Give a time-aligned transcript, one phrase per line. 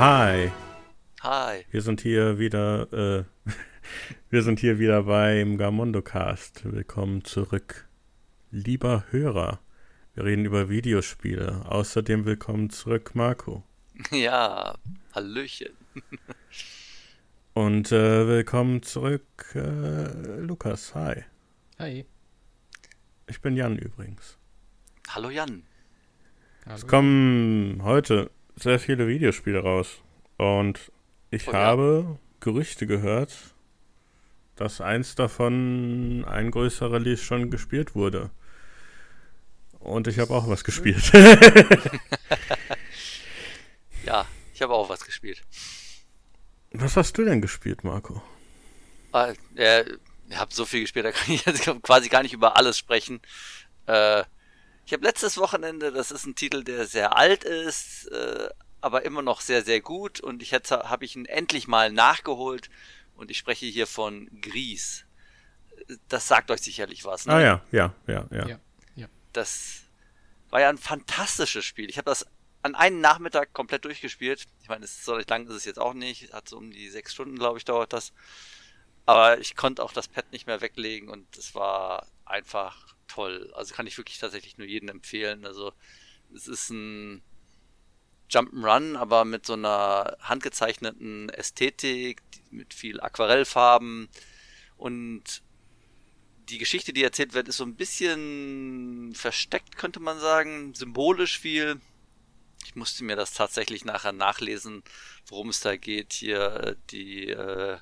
[0.00, 0.50] Hi.
[1.20, 1.66] Hi.
[1.70, 3.24] Wir sind hier wieder, äh,
[4.30, 6.64] wir sind hier wieder beim Gamondo Cast.
[6.64, 7.86] Willkommen zurück.
[8.50, 9.60] Lieber Hörer,
[10.14, 11.66] wir reden über Videospiele.
[11.66, 13.62] Außerdem willkommen zurück, Marco.
[14.10, 14.78] Ja,
[15.14, 15.74] Hallöchen.
[17.52, 20.94] Und äh, willkommen zurück, äh, Lukas.
[20.94, 21.24] Hi.
[21.78, 22.06] Hi.
[23.26, 24.38] Ich bin Jan übrigens.
[25.10, 25.62] Hallo Jan.
[26.64, 26.74] Hallo.
[26.74, 28.30] Es kommen heute
[28.62, 30.00] sehr viele Videospiele raus.
[30.36, 30.92] Und
[31.30, 32.16] ich oh, habe ja.
[32.40, 33.36] Gerüchte gehört,
[34.56, 38.30] dass eins davon ein größerer Release schon gespielt wurde.
[39.78, 41.10] Und ich habe auch was gespielt.
[44.04, 45.42] ja, ich habe auch was gespielt.
[46.72, 48.22] Was hast du denn gespielt, Marco?
[49.12, 49.84] Ah, äh,
[50.28, 53.20] ich habe so viel gespielt, da kann ich jetzt quasi gar nicht über alles sprechen.
[53.86, 54.24] Äh,
[54.90, 58.48] ich habe letztes Wochenende, das ist ein Titel, der sehr alt ist, äh,
[58.80, 60.18] aber immer noch sehr, sehr gut.
[60.18, 62.70] Und ich jetzt habe ich ihn endlich mal nachgeholt.
[63.14, 65.04] Und ich spreche hier von Gries.
[66.08, 67.34] Das sagt euch sicherlich was, ne?
[67.34, 68.48] Ah ja, ja, ja, ja.
[68.48, 68.60] ja,
[68.96, 69.06] ja.
[69.32, 69.82] Das
[70.48, 71.88] war ja ein fantastisches Spiel.
[71.88, 72.26] Ich habe das
[72.62, 74.48] an einem Nachmittag komplett durchgespielt.
[74.60, 76.32] Ich meine, es ist so lang ist es jetzt auch nicht.
[76.32, 78.12] Hat so um die sechs Stunden, glaube ich, dauert das.
[79.06, 83.52] Aber ich konnte auch das Pad nicht mehr weglegen und es war einfach toll.
[83.54, 85.44] Also kann ich wirklich tatsächlich nur jedem empfehlen.
[85.44, 85.72] Also
[86.34, 87.22] es ist ein
[88.30, 94.08] Jump'n'Run, aber mit so einer handgezeichneten Ästhetik, mit viel Aquarellfarben
[94.76, 95.42] und
[96.48, 101.80] die Geschichte, die erzählt wird, ist so ein bisschen versteckt, könnte man sagen, symbolisch viel.
[102.64, 104.82] Ich musste mir das tatsächlich nachher nachlesen,
[105.26, 106.12] worum es da geht.
[106.12, 107.78] Hier äh, die äh,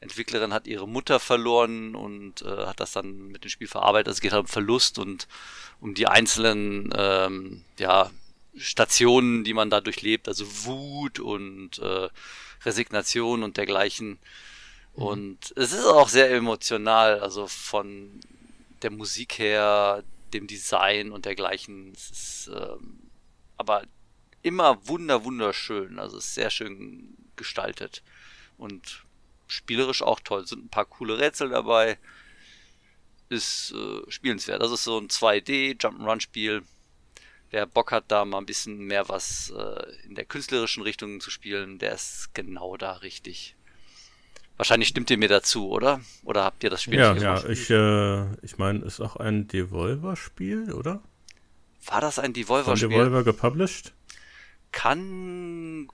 [0.00, 4.08] Entwicklerin hat ihre Mutter verloren und äh, hat das dann mit dem Spiel verarbeitet.
[4.08, 5.26] Also es geht halt um Verlust und
[5.80, 8.10] um die einzelnen ähm, ja,
[8.56, 12.08] Stationen, die man da durchlebt, also Wut und äh,
[12.64, 14.18] Resignation und dergleichen.
[14.96, 15.02] Mhm.
[15.02, 18.20] Und es ist auch sehr emotional, also von
[18.82, 21.92] der Musik her, dem Design und dergleichen.
[21.94, 23.00] Es ist ähm,
[23.56, 23.82] aber
[24.42, 28.02] immer wunder wunderschön, also ist sehr schön gestaltet
[28.56, 29.02] und
[29.48, 30.46] spielerisch auch toll.
[30.46, 31.98] Sind ein paar coole Rätsel dabei.
[33.28, 34.62] Ist äh, spielenswert.
[34.62, 36.62] Das ist so ein 2D Jump'n'Run Spiel
[37.50, 41.30] wer Bock hat, da mal ein bisschen mehr was äh, in der künstlerischen Richtung zu
[41.30, 43.56] spielen, der ist genau da richtig.
[44.56, 46.00] Wahrscheinlich stimmt ihr mir dazu, oder?
[46.24, 49.46] Oder habt ihr das Spiel ja, nicht Ja, ich, äh, ich meine, ist auch ein
[49.46, 51.00] Devolver-Spiel, oder?
[51.86, 52.88] War das ein Devolver-Spiel?
[52.88, 53.92] Devolver gepublished?
[54.72, 55.88] Kann,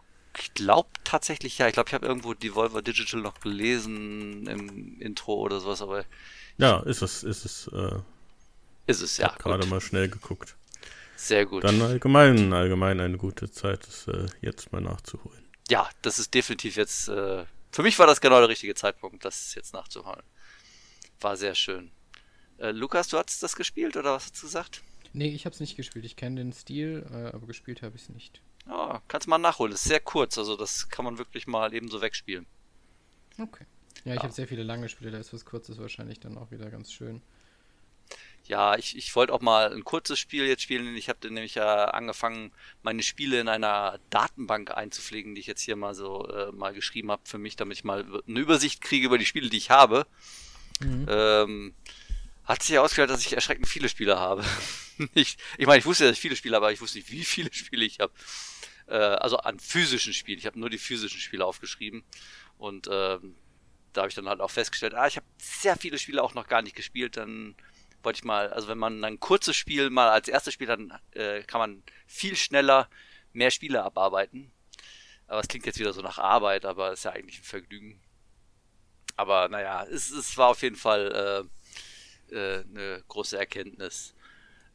[0.55, 1.69] glaube tatsächlich ja.
[1.69, 6.05] Ich glaube, ich habe irgendwo Devolver Digital noch gelesen im Intro oder sowas, aber.
[6.59, 7.69] Ja, ist es, ist es.
[7.69, 8.01] Äh,
[8.87, 9.35] ist es, ja.
[9.39, 10.57] Gerade mal schnell geguckt.
[11.17, 11.65] Sehr gut.
[11.65, 15.43] Dann allgemein, allgemein eine gute Zeit, das äh, jetzt mal nachzuholen.
[15.71, 17.09] Ja, das ist definitiv jetzt.
[17.09, 20.23] Äh, für mich war das genau der richtige Zeitpunkt, das jetzt nachzuholen.
[21.21, 21.91] War sehr schön.
[22.59, 24.83] Äh, Lukas, du hast das gespielt oder was hast du gesagt?
[25.13, 26.05] Nee, ich habe es nicht gespielt.
[26.05, 28.41] Ich kenne den Stil, äh, aber gespielt habe ich es nicht.
[28.67, 29.73] Ja, kannst mal nachholen.
[29.73, 32.47] Das ist sehr kurz, also das kann man wirklich mal eben so wegspielen.
[33.39, 33.67] Okay.
[34.05, 34.23] Ja, ich ja.
[34.23, 37.23] habe sehr viele lange Spiele, da ist was Kurzes wahrscheinlich dann auch wieder ganz schön
[38.47, 40.97] ja, ich, ich wollte auch mal ein kurzes Spiel jetzt spielen.
[40.97, 42.53] Ich habe nämlich ja angefangen,
[42.83, 47.11] meine Spiele in einer Datenbank einzupflegen, die ich jetzt hier mal so äh, mal geschrieben
[47.11, 50.07] habe für mich, damit ich mal eine Übersicht kriege über die Spiele, die ich habe.
[50.81, 51.07] Mhm.
[51.09, 51.75] Ähm,
[52.45, 54.45] hat sich herausgestellt, dass ich erschreckend viele Spiele habe.
[55.15, 57.25] ich, ich meine, ich wusste, dass ich viele Spiele habe, aber ich wusste nicht, wie
[57.25, 58.13] viele Spiele ich habe.
[58.87, 60.39] Äh, also an physischen Spielen.
[60.39, 62.05] Ich habe nur die physischen Spiele aufgeschrieben.
[62.59, 63.37] Und ähm,
[63.93, 66.47] da habe ich dann halt auch festgestellt, ah, ich habe sehr viele Spiele auch noch
[66.47, 67.17] gar nicht gespielt.
[67.17, 67.55] Dann
[68.03, 71.43] wollte ich mal, also wenn man ein kurzes Spiel mal als erstes spielt, dann äh,
[71.43, 72.89] kann man viel schneller
[73.33, 74.53] mehr Spiele abarbeiten.
[75.27, 78.01] Aber es klingt jetzt wieder so nach Arbeit, aber ist ja eigentlich ein Vergnügen.
[79.17, 81.64] Aber naja, es, es war auf jeden Fall äh,
[82.35, 84.15] äh, eine große Erkenntnis.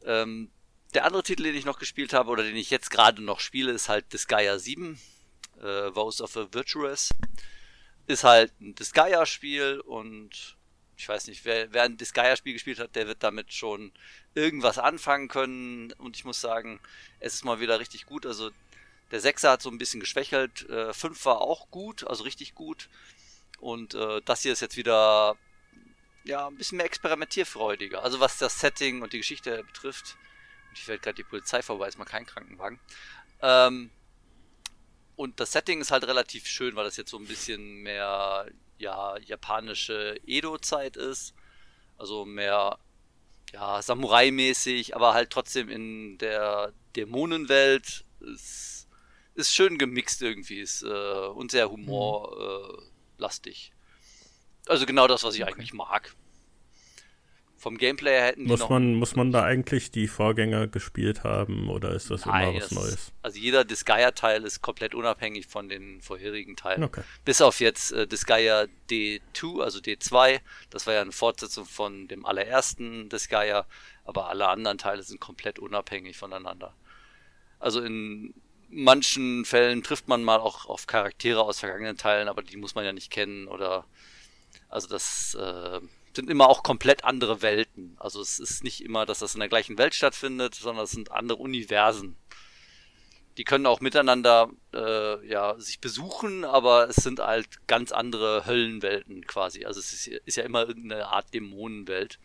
[0.04, 0.50] Ähm,
[0.94, 3.72] der andere Titel, den ich noch gespielt habe oder den ich jetzt gerade noch spiele,
[3.72, 5.00] ist halt Disgaea 7,
[5.60, 5.64] äh,
[5.94, 7.10] Vows of a Virtuous.
[8.06, 10.56] Ist halt ein Disgaea-Spiel und
[10.96, 13.92] ich weiß nicht, wer, wer ein Disgaea-Spiel gespielt hat, der wird damit schon
[14.34, 15.92] irgendwas anfangen können.
[15.92, 16.80] Und ich muss sagen,
[17.20, 18.26] es ist mal wieder richtig gut.
[18.26, 18.50] Also
[19.10, 20.68] der Sechser hat so ein bisschen geschwächelt.
[20.68, 22.88] Äh, fünf war auch gut, also richtig gut.
[23.60, 25.36] Und äh, das hier ist jetzt wieder
[26.24, 28.02] ja ein bisschen mehr experimentierfreudiger.
[28.02, 30.16] Also was das Setting und die Geschichte betrifft.
[30.68, 32.78] Und ich werde gerade die Polizei vorbei, ist mal kein Krankenwagen.
[33.42, 33.90] Ähm,
[35.16, 38.46] und das Setting ist halt relativ schön, weil das jetzt so ein bisschen mehr
[38.78, 41.34] ja japanische Edo-Zeit ist.
[41.98, 42.78] Also mehr
[43.52, 48.04] ja, Samurai-mäßig, aber halt trotzdem in der Dämonenwelt.
[48.20, 48.88] Es
[49.34, 53.72] ist schön gemixt irgendwie ist, äh, und sehr humorlastig.
[53.74, 53.79] Äh,
[54.70, 55.52] also genau das, was ich okay.
[55.52, 56.14] eigentlich mag.
[57.60, 62.10] Vom Gameplay hätten muss man Muss man da eigentlich die Vorgänger gespielt haben oder ist
[62.10, 63.12] das Nein, immer was Neues?
[63.20, 66.84] Also jeder Disgaea-Teil ist komplett unabhängig von den vorherigen Teilen.
[66.84, 67.02] Okay.
[67.26, 70.40] Bis auf jetzt äh, Disgaea D2, also D2.
[70.70, 73.66] Das war ja eine Fortsetzung von dem allerersten Disgaea,
[74.04, 76.74] aber alle anderen Teile sind komplett unabhängig voneinander.
[77.58, 78.32] Also in
[78.70, 82.86] manchen Fällen trifft man mal auch auf Charaktere aus vergangenen Teilen, aber die muss man
[82.86, 83.84] ja nicht kennen oder
[84.70, 85.80] also das äh,
[86.14, 87.96] sind immer auch komplett andere Welten.
[87.98, 91.10] Also es ist nicht immer, dass das in der gleichen Welt stattfindet, sondern es sind
[91.10, 92.16] andere Universen.
[93.36, 99.26] Die können auch miteinander äh, ja, sich besuchen, aber es sind halt ganz andere Höllenwelten
[99.26, 99.64] quasi.
[99.64, 102.18] Also es ist, ist ja immer irgendeine Art Dämonenwelt.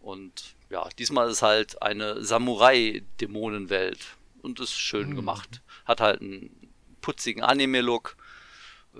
[0.00, 5.16] Und ja, diesmal ist halt eine Samurai-Dämonenwelt und ist schön mhm.
[5.16, 5.62] gemacht.
[5.84, 8.16] Hat halt einen putzigen Anime-Look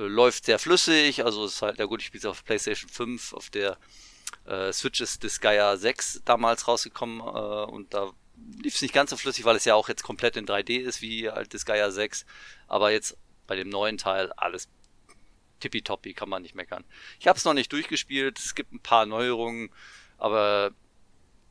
[0.07, 3.51] läuft sehr flüssig, also ist halt, ja gut, ich spiele es auf PlayStation 5, auf
[3.51, 3.79] der
[4.47, 8.13] äh, Switch ist Disgaea 6 damals rausgekommen äh, und da
[8.63, 11.03] lief es nicht ganz so flüssig, weil es ja auch jetzt komplett in 3D ist
[11.03, 12.25] wie halt Disgaea 6,
[12.69, 13.17] aber jetzt
[13.47, 14.69] bei dem neuen Teil alles
[15.61, 16.85] tippitoppi, kann man nicht meckern.
[17.19, 19.71] Ich habe es noch nicht durchgespielt, es gibt ein paar Neuerungen,
[20.17, 20.71] aber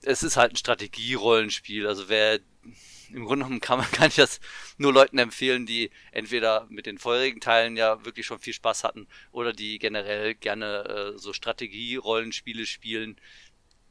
[0.02, 2.40] es ist halt ein Strategierollenspiel, also wer
[3.10, 4.40] im Grunde genommen kann, man, kann ich das
[4.78, 9.08] nur Leuten empfehlen, die entweder mit den vorherigen Teilen ja wirklich schon viel Spaß hatten
[9.32, 13.20] oder die generell gerne äh, so Strategie-Rollenspiele spielen,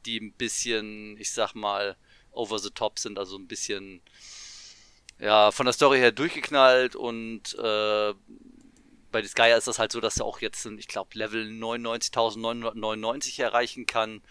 [0.05, 1.97] die ein bisschen, ich sag mal,
[2.31, 4.01] over the top sind, also ein bisschen
[5.19, 8.13] ja, von der Story her durchgeknallt und äh,
[9.11, 13.85] bei Disgaea ist das halt so, dass er auch jetzt, ich glaube, Level 99.999 erreichen
[13.85, 14.21] kann.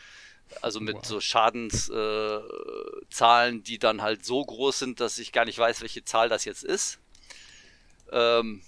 [0.63, 1.05] Also mit wow.
[1.05, 6.05] so Schadenszahlen, äh, die dann halt so groß sind, dass ich gar nicht weiß, welche
[6.05, 6.99] Zahl das jetzt ist.
[8.13, 8.63] Ähm,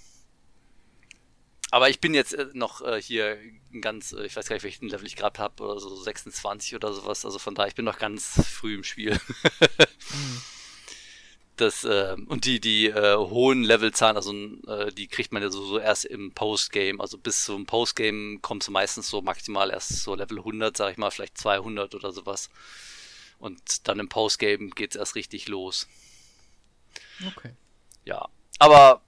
[1.71, 3.39] aber ich bin jetzt äh, noch äh, hier
[3.81, 6.93] ganz, äh, ich weiß gar nicht, welchen Level ich gerade habe, oder so 26 oder
[6.93, 7.25] sowas.
[7.25, 9.13] Also von daher, ich bin noch ganz früh im Spiel.
[10.11, 10.43] mhm
[11.61, 14.33] das, äh, und die, die äh, hohen Levelzahlen, also
[14.67, 17.01] äh, die kriegt man ja so, so erst im Postgame.
[17.01, 20.99] Also bis zum Postgame kommst du meistens so maximal erst so Level 100, sag ich
[20.99, 22.51] mal, vielleicht 200 oder sowas.
[23.39, 25.87] Und dann im Postgame geht's erst richtig los.
[27.27, 27.55] Okay.
[28.05, 28.29] Ja,
[28.59, 29.03] aber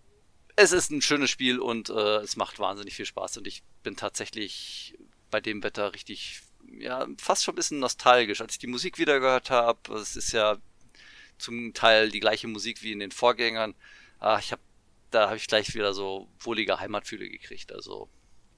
[0.57, 3.97] es ist ein schönes Spiel und äh, es macht wahnsinnig viel Spaß und ich bin
[3.97, 4.97] tatsächlich
[5.31, 6.43] bei dem Wetter richtig,
[6.79, 8.41] ja, fast schon ein bisschen nostalgisch.
[8.41, 10.59] Als ich die Musik wieder gehört habe, es ist ja
[11.41, 13.75] zum Teil die gleiche Musik wie in den Vorgängern.
[14.19, 14.63] Ah, ich habe,
[15.11, 17.73] da habe ich gleich wieder so wohlige Heimatfühle gekriegt.
[17.73, 18.09] Also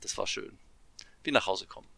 [0.01, 0.59] das war schön.
[1.25, 1.89] Wie nach Hause kommen.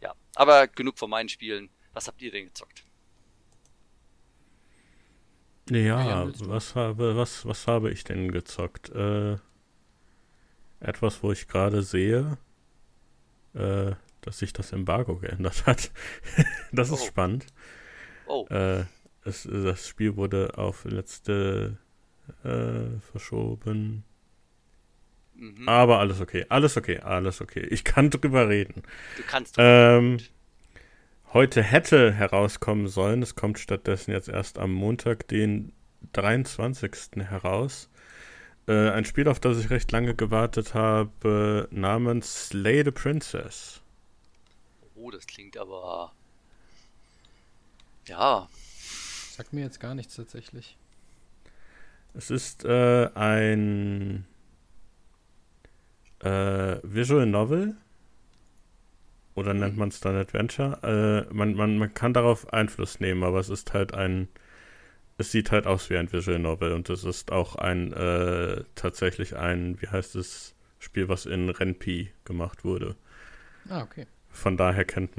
[0.00, 1.70] Ja, aber genug von meinen Spielen.
[1.92, 2.84] Was habt ihr denn gezockt?
[5.70, 8.88] Ja, was habe, was, was habe ich denn gezockt?
[8.90, 9.36] Äh,
[10.80, 12.38] etwas, wo ich gerade sehe,
[13.54, 13.92] äh,
[14.22, 15.90] dass sich das Embargo geändert hat.
[16.72, 16.94] das oh.
[16.94, 17.46] ist spannend.
[18.26, 18.46] Oh.
[18.48, 18.84] Äh,
[19.30, 21.78] es, das Spiel wurde auf letzte
[22.44, 24.04] äh, verschoben.
[25.34, 25.68] Mhm.
[25.68, 27.66] Aber alles okay, alles okay, alles okay.
[27.70, 28.82] Ich kann drüber reden.
[29.16, 30.18] Du kannst drüber ähm,
[31.32, 35.72] Heute hätte herauskommen sollen, es kommt stattdessen jetzt erst am Montag, den
[36.12, 36.90] 23.
[37.18, 37.88] heraus.
[38.66, 43.80] Äh, ein Spiel, auf das ich recht lange gewartet habe, namens Slay the Princess.
[44.96, 46.12] Oh, das klingt aber.
[48.08, 48.48] Ja,
[49.40, 50.76] Sagt mir jetzt gar nichts tatsächlich.
[52.12, 54.26] Es ist äh, ein
[56.18, 57.74] äh, Visual Novel.
[59.34, 61.26] Oder nennt man es dann Adventure?
[61.30, 64.28] Äh, man, man, man kann darauf Einfluss nehmen, aber es ist halt ein.
[65.16, 69.36] Es sieht halt aus wie ein Visual Novel und es ist auch ein äh, tatsächlich
[69.36, 72.94] ein, wie heißt es, Spiel, was in Renpi gemacht wurde.
[73.70, 74.06] Ah, okay.
[74.28, 75.12] Von daher kennt,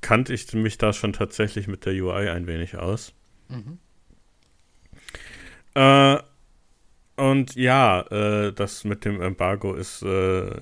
[0.00, 3.14] kannte ich mich da schon tatsächlich mit der UI ein wenig aus.
[3.50, 3.78] Mhm.
[5.74, 6.18] Äh,
[7.16, 10.52] und ja, äh, das mit dem Embargo ist äh,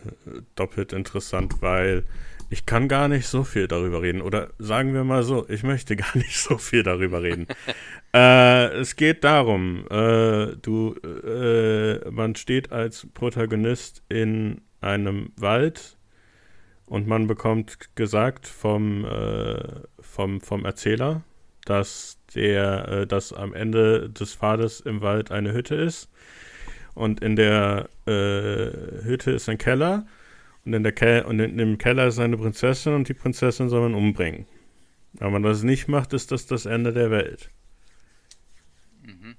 [0.56, 2.04] doppelt interessant, weil
[2.50, 4.22] ich kann gar nicht so viel darüber reden.
[4.22, 7.46] Oder sagen wir mal so, ich möchte gar nicht so viel darüber reden.
[8.14, 15.96] äh, es geht darum, äh, du, äh, man steht als Protagonist in einem Wald
[16.86, 19.62] und man bekommt gesagt vom, äh,
[20.00, 21.22] vom, vom Erzähler,
[21.68, 26.08] dass der, äh, dass am Ende des Pfades im Wald eine Hütte ist.
[26.94, 30.06] Und in der äh, Hütte ist ein Keller.
[30.64, 33.82] Und in, der Ke und in dem Keller ist eine Prinzessin und die Prinzessin soll
[33.82, 34.46] man umbringen.
[35.12, 37.50] Wenn man das nicht macht, ist das das Ende der Welt.
[39.02, 39.36] Mhm.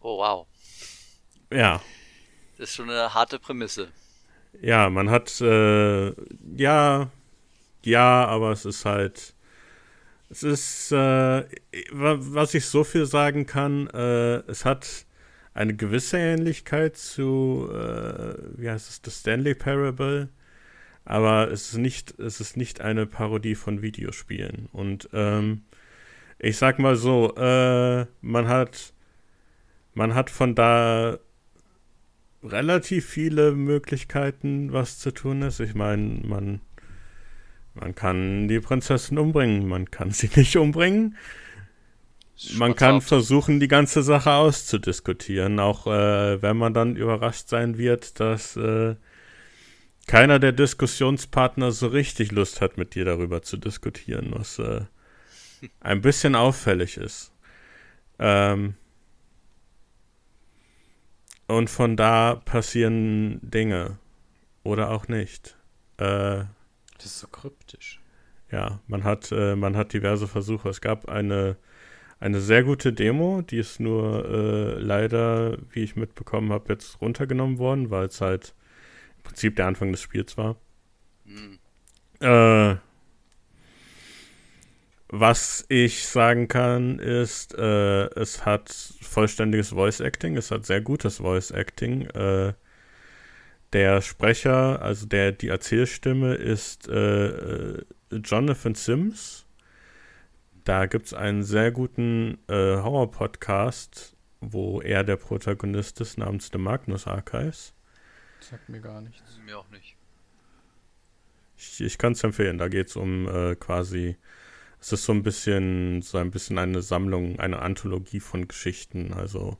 [0.00, 0.46] Oh, wow.
[1.52, 1.82] Ja.
[2.58, 3.88] Das ist schon eine harte Prämisse.
[4.60, 6.12] Ja, man hat, äh,
[6.56, 7.10] ja,
[7.84, 9.35] ja, aber es ist halt,
[10.28, 11.44] es ist, äh,
[11.92, 15.06] was ich so viel sagen kann, äh, es hat
[15.54, 20.28] eine gewisse Ähnlichkeit zu, äh, wie heißt es, The Stanley Parable,
[21.04, 24.68] aber es ist nicht, es ist nicht eine Parodie von Videospielen.
[24.72, 25.62] Und ähm,
[26.38, 28.92] ich sag mal so, äh, man hat,
[29.94, 31.18] man hat von da
[32.42, 35.60] relativ viele Möglichkeiten, was zu tun ist.
[35.60, 36.60] Ich meine, man,
[37.78, 41.16] man kann die Prinzessin umbringen, man kann sie nicht umbringen.
[42.54, 48.20] Man kann versuchen, die ganze Sache auszudiskutieren, auch äh, wenn man dann überrascht sein wird,
[48.20, 48.96] dass äh,
[50.06, 54.82] keiner der Diskussionspartner so richtig Lust hat, mit dir darüber zu diskutieren, was äh,
[55.80, 57.32] ein bisschen auffällig ist.
[58.18, 58.74] Ähm,
[61.46, 63.98] und von da passieren Dinge.
[64.62, 65.56] Oder auch nicht.
[65.98, 66.44] Äh,
[66.98, 68.00] das ist so kryptisch.
[68.50, 70.68] Ja, man hat, äh, man hat diverse Versuche.
[70.68, 71.56] Es gab eine,
[72.20, 77.58] eine sehr gute Demo, die ist nur äh, leider, wie ich mitbekommen habe, jetzt runtergenommen
[77.58, 78.54] worden, weil es halt
[79.16, 80.56] im Prinzip der Anfang des Spiels war.
[81.24, 81.58] Mhm.
[82.20, 82.76] Äh,
[85.08, 91.18] was ich sagen kann, ist, äh, es hat vollständiges Voice Acting, es hat sehr gutes
[91.18, 92.02] Voice Acting.
[92.10, 92.54] Äh,
[93.72, 99.46] der Sprecher, also der die Erzählstimme, ist äh, äh Jonathan Sims.
[100.64, 106.58] Da gibt es einen sehr guten äh, Horror-Podcast, wo er der Protagonist ist, namens The
[106.58, 107.74] Magnus Archives.
[108.40, 109.38] Sagt mir gar nichts.
[109.44, 109.96] Mir auch nicht.
[111.56, 112.58] Ich, ich kann es empfehlen.
[112.58, 114.16] Da geht es um äh, quasi
[114.80, 119.12] es ist so ein bisschen, so ein bisschen eine Sammlung, eine Anthologie von Geschichten.
[119.12, 119.58] Also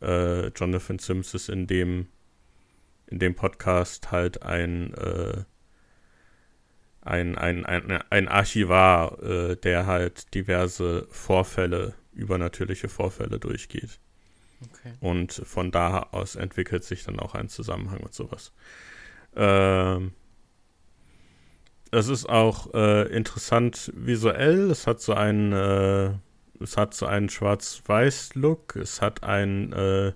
[0.00, 2.08] äh, Jonathan Sims ist in dem,
[3.06, 5.44] in dem Podcast halt ein, äh,
[7.02, 14.00] ein, ein, ein, ein Archivar, äh, der halt diverse Vorfälle, übernatürliche Vorfälle durchgeht.
[14.62, 14.94] Okay.
[15.00, 18.52] Und von da aus entwickelt sich dann auch ein Zusammenhang und sowas.
[19.36, 20.12] Ähm,
[21.90, 24.70] es ist auch äh, interessant visuell.
[24.70, 26.12] Es hat so einen, äh,
[26.60, 28.76] es hat so einen Schwarz-Weiß-Look.
[28.76, 30.12] Es hat einen, äh,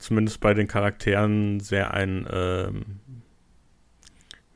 [0.00, 3.00] zumindest bei den Charakteren, sehr ein, ähm,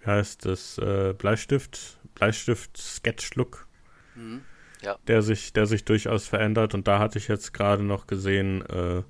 [0.01, 3.69] wie heißt das, äh, Bleistift, Bleistift-Sketch-Look.
[4.17, 4.43] Mhm.
[4.83, 4.99] Ja.
[5.07, 6.75] Der sich, der sich durchaus verändert.
[6.75, 9.03] Und da hatte ich jetzt gerade noch gesehen, äh,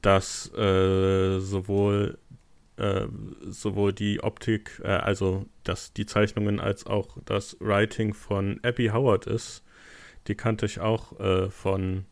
[0.00, 2.18] dass äh, sowohl
[2.76, 3.06] äh,
[3.48, 9.26] sowohl die Optik, äh, also dass die Zeichnungen als auch das Writing von Abby Howard
[9.26, 9.64] ist.
[10.26, 12.04] Die kannte ich auch äh, von.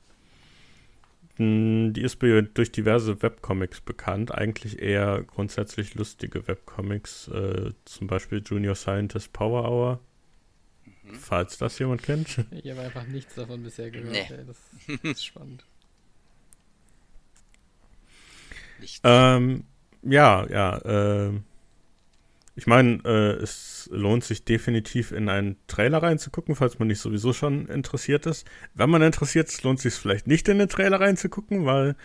[1.36, 8.76] Die ist durch diverse Webcomics bekannt, eigentlich eher grundsätzlich lustige Webcomics, äh, zum Beispiel Junior
[8.76, 10.00] Scientist Power Hour,
[11.02, 11.14] mhm.
[11.14, 12.44] falls das jemand kennt.
[12.52, 14.12] Ich habe einfach nichts davon bisher gehört.
[14.12, 14.26] Nee.
[14.30, 15.64] Ey, das, das, ist spannend.
[18.78, 19.00] Nichts.
[19.02, 19.64] Ähm,
[20.02, 20.78] ja, ja.
[20.78, 21.40] Äh,
[22.56, 27.32] ich meine, äh, es lohnt sich definitiv in einen Trailer reinzugucken, falls man nicht sowieso
[27.32, 28.46] schon interessiert ist.
[28.74, 31.96] Wenn man interessiert ist, lohnt sich vielleicht nicht in den Trailer reinzugucken, weil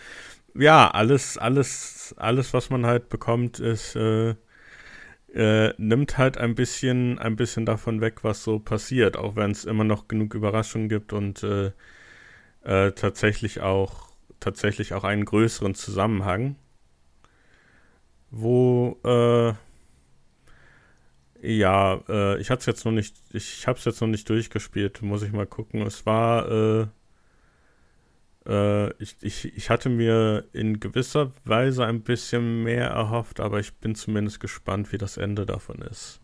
[0.54, 4.34] ja, alles, alles, alles, was man halt bekommt, ist, äh,
[5.32, 9.64] äh, nimmt halt ein bisschen, ein bisschen davon weg, was so passiert, auch wenn es
[9.64, 11.72] immer noch genug Überraschungen gibt und äh,
[12.64, 16.56] äh, tatsächlich auch, tatsächlich auch einen größeren Zusammenhang
[18.30, 19.52] wo äh,
[21.42, 25.22] ja, äh, ich hatte jetzt noch nicht, ich habe es jetzt noch nicht durchgespielt, muss
[25.22, 25.82] ich mal gucken.
[25.82, 26.86] Es war, äh,
[28.46, 33.74] äh, ich, ich, ich hatte mir in gewisser Weise ein bisschen mehr erhofft, aber ich
[33.74, 36.20] bin zumindest gespannt, wie das Ende davon ist.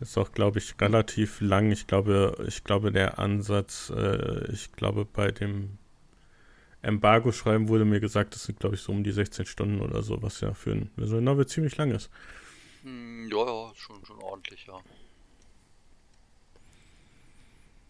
[0.00, 1.72] Ist auch, glaube ich, relativ lang.
[1.72, 5.78] Ich glaube, ich glaube, der Ansatz, äh, ich glaube, bei dem
[6.82, 10.02] Embargo schreiben wurde mir gesagt, das sind, glaube ich, so um die 16 Stunden oder
[10.02, 12.10] so, was ja für ein Visual Novel ziemlich lang ist.
[12.82, 14.80] Hm, ja, ja, schon, schon ordentlich, ja.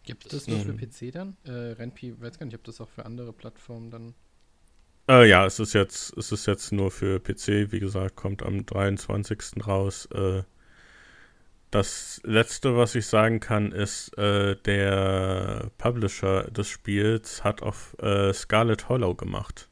[0.05, 1.37] Gibt es das nur für PC dann?
[1.45, 4.15] Äh, Renpi, weiß gar nicht, ob das auch für andere Plattformen dann.
[5.07, 8.65] Äh, ja, es ist jetzt, es ist jetzt nur für PC, wie gesagt, kommt am
[8.65, 9.67] 23.
[9.67, 10.07] raus.
[10.07, 10.45] Äh,
[11.71, 18.33] das letzte, was ich sagen kann, ist, äh, der Publisher des Spiels hat auf äh,
[18.33, 19.69] Scarlet Hollow gemacht.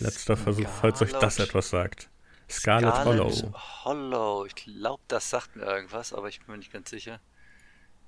[0.00, 2.10] Letzter Versuch, falls euch das etwas sagt.
[2.48, 3.54] Scarlet, Scarlet Hollow.
[3.84, 7.20] Hollow, ich glaube, das sagt mir irgendwas, aber ich bin mir nicht ganz sicher.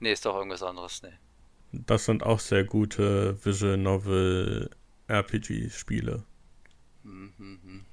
[0.01, 1.13] Nee, ist doch irgendwas anderes, nee.
[1.73, 4.71] Das sind auch sehr gute Visual Novel
[5.09, 6.23] RPG-Spiele.
[7.03, 7.85] Mhm.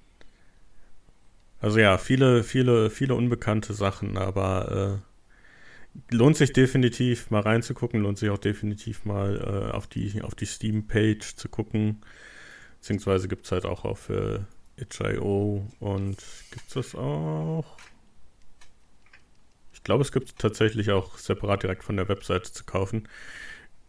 [1.59, 8.17] Also ja, viele, viele, viele unbekannte Sachen, aber äh, lohnt sich definitiv mal reinzugucken, lohnt
[8.17, 12.01] sich auch definitiv mal äh, auf die, auf die Steam-Page zu gucken.
[12.79, 14.39] Beziehungsweise gibt es halt auch auf äh,
[14.77, 16.17] itch.io und
[16.51, 17.65] gibt es das auch?
[19.74, 23.08] Ich glaube, es gibt tatsächlich auch separat direkt von der Webseite zu kaufen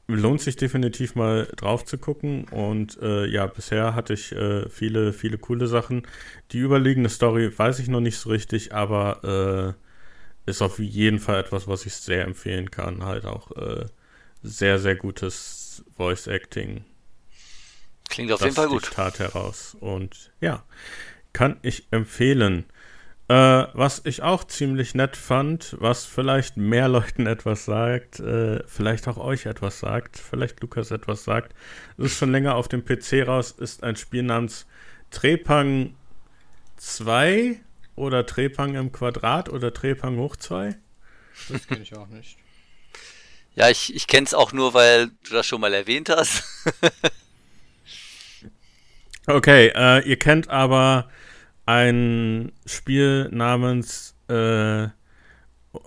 [0.08, 2.44] lohnt sich definitiv mal drauf zu gucken.
[2.50, 6.06] Und äh, ja, bisher hatte ich äh, viele, viele coole Sachen.
[6.52, 9.76] Die überliegende Story weiß ich noch nicht so richtig, aber
[10.46, 13.04] äh, ist auf jeden Fall etwas, was ich sehr empfehlen kann.
[13.04, 13.86] Halt auch äh,
[14.42, 16.84] sehr, sehr gutes Voice Acting.
[18.08, 18.90] Klingt auf jeden Fall gut.
[18.92, 19.76] Tat heraus.
[19.78, 20.64] Und ja,
[21.32, 22.64] kann ich empfehlen.
[23.28, 23.34] Äh,
[23.72, 29.16] was ich auch ziemlich nett fand, was vielleicht mehr Leuten etwas sagt, äh, vielleicht auch
[29.16, 31.54] euch etwas sagt, vielleicht Lukas etwas sagt,
[31.98, 34.66] es ist schon länger auf dem PC raus, ist ein Spiel namens
[35.10, 35.94] Trepang
[36.76, 37.60] 2
[37.96, 40.76] oder Trepang im Quadrat oder Trepang hoch 2.
[41.48, 42.38] Das kenne ich auch nicht.
[43.58, 46.44] Ja, ich, ich kenne es auch nur, weil du das schon mal erwähnt hast.
[49.26, 51.08] okay, äh, ihr kennt aber
[51.66, 54.88] ein Spiel namens, äh,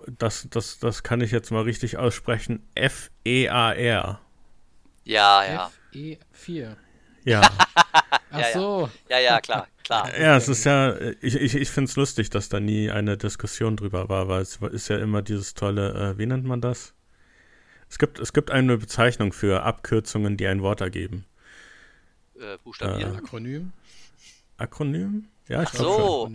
[0.08, 4.20] das, das, das kann ich jetzt mal richtig aussprechen, F-E-A-R.
[5.04, 5.68] Ja, ja.
[5.68, 6.76] F-E-4.
[7.26, 7.42] Ja.
[8.32, 8.90] Ach so.
[9.10, 10.10] Ja, ja, klar, klar.
[10.18, 13.76] Ja, es ist ja, ich, ich, ich finde es lustig, dass da nie eine Diskussion
[13.76, 16.94] drüber war, weil es ist ja immer dieses tolle, äh, wie nennt man das?
[17.90, 21.26] Es gibt, es gibt eine Bezeichnung für Abkürzungen, die ein Wort ergeben.
[22.40, 23.16] Äh, Buchstabieren?
[23.16, 23.72] Äh, Akronym?
[24.58, 25.26] Akronym?
[25.48, 26.32] Ja, ich glaube so.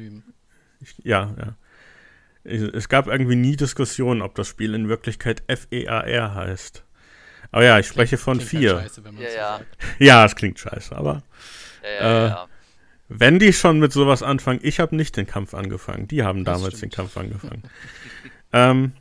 [0.81, 1.57] Ich, ja, ja.
[2.45, 6.85] Es gab irgendwie nie Diskussionen, ob das Spiel in Wirklichkeit F-E-A-R heißt.
[7.53, 8.75] Aber ja, ich spreche von klingt vier.
[8.75, 9.61] Halt scheiße, wenn ja, so ja.
[9.99, 11.23] ja, es klingt scheiße, aber
[11.83, 12.47] ja, äh,
[13.09, 16.09] wenn die schon mit sowas anfangen, ich habe nicht den Kampf angefangen.
[16.09, 16.93] Die haben das damals stimmt.
[16.93, 17.63] den Kampf angefangen.
[18.53, 18.93] ähm,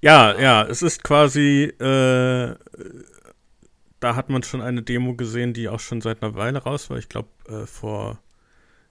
[0.00, 2.54] ja, ja, es ist quasi äh,
[4.06, 6.96] da hat man schon eine Demo gesehen, die auch schon seit einer Weile raus war.
[6.96, 8.20] Ich glaube, äh, vor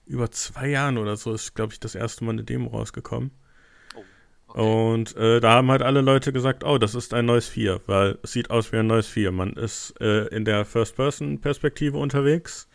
[0.04, 3.30] über zwei Jahren oder so ist, glaube ich, das erste Mal eine Demo rausgekommen.
[3.94, 4.02] Oh,
[4.48, 4.60] okay.
[4.60, 8.18] Und äh, da haben halt alle Leute gesagt, oh, das ist ein neues 4, weil
[8.22, 9.32] es sieht aus wie ein neues 4.
[9.32, 12.68] Man ist äh, in der First-Person-Perspektive unterwegs.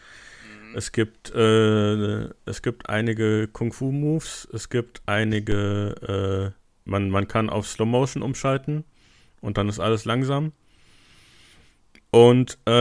[0.43, 0.75] Mhm.
[0.75, 7.67] Es gibt, äh, es gibt einige Kung-Fu-Moves, es gibt einige, äh, man, man kann auf
[7.67, 8.83] Slow-Motion umschalten
[9.41, 10.53] und dann ist alles langsam.
[12.11, 12.71] Und äh,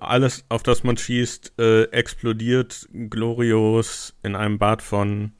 [0.00, 5.32] alles, auf das man schießt, äh, explodiert glorios in einem Bad von,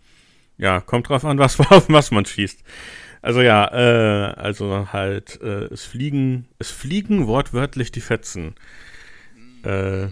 [0.58, 2.62] ja, kommt drauf an, was, auf was man schießt.
[3.20, 8.54] Also ja, äh, also halt, äh, es fliegen, es fliegen wortwörtlich die Fetzen.
[9.64, 10.08] Äh,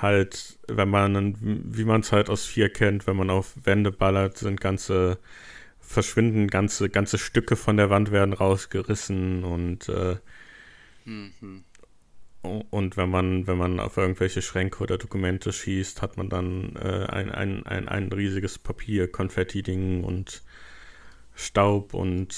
[0.00, 4.38] halt, wenn man, wie man es halt aus vier kennt, wenn man auf Wände ballert,
[4.38, 5.18] sind ganze,
[5.80, 10.16] verschwinden ganze, ganze Stücke von der Wand werden rausgerissen und äh,
[11.04, 11.64] mhm.
[12.70, 17.06] Und wenn man, wenn man auf irgendwelche Schränke oder Dokumente schießt, hat man dann äh,
[17.06, 20.42] ein, ein, ein, ein riesiges Papier, Konfetti-Ding und
[21.34, 22.34] Staub und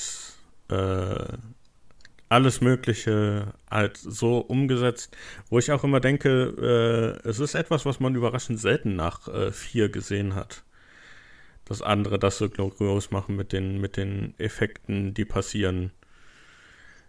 [0.69, 1.39] äh,
[2.31, 5.17] alles Mögliche halt so umgesetzt,
[5.49, 9.51] wo ich auch immer denke, äh, es ist etwas, was man überraschend selten nach äh,
[9.51, 10.63] vier gesehen hat.
[11.65, 15.93] Das andere das so glorios machen mit den, mit den Effekten, die passieren.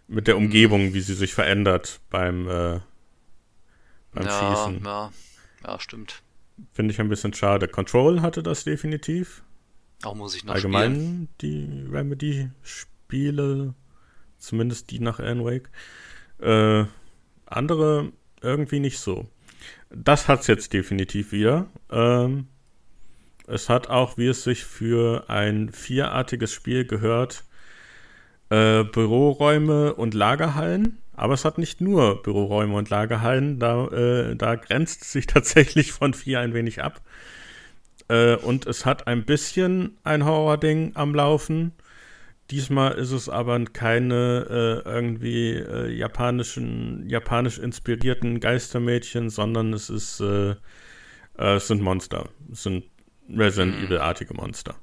[0.08, 2.80] Mit der Umgebung, wie sie sich verändert beim, äh,
[4.12, 4.84] beim ja, Schießen.
[4.84, 5.12] Ja,
[5.64, 6.22] ja, stimmt.
[6.72, 7.68] Finde ich ein bisschen schade.
[7.68, 9.42] Control hatte das definitiv.
[10.02, 11.28] Auch muss ich noch Allgemein spielen.
[11.40, 13.74] die Remedy-Spiele,
[14.38, 15.70] zumindest die nach Alan Wake.
[16.40, 16.86] Äh,
[17.46, 19.28] andere irgendwie nicht so.
[19.90, 21.66] Das hat es jetzt definitiv wieder.
[21.90, 22.48] Ähm,
[23.46, 27.44] es hat auch, wie es sich für ein vierartiges Spiel gehört,
[28.52, 30.98] äh, Büroräume und Lagerhallen.
[31.14, 35.92] Aber es hat nicht nur Büroräume und Lagerhallen, da, äh, da grenzt es sich tatsächlich
[35.92, 37.00] von vier ein wenig ab.
[38.08, 41.72] Äh, und es hat ein bisschen ein Horror-Ding am Laufen.
[42.50, 50.20] Diesmal ist es aber keine äh, irgendwie äh, japanischen, japanisch inspirierten Geistermädchen, sondern es ist,
[50.20, 50.50] äh,
[51.38, 52.28] äh, es sind Monster.
[52.50, 52.84] Es sind
[53.30, 53.86] Resident mhm.
[53.86, 54.74] Evil-artige Monster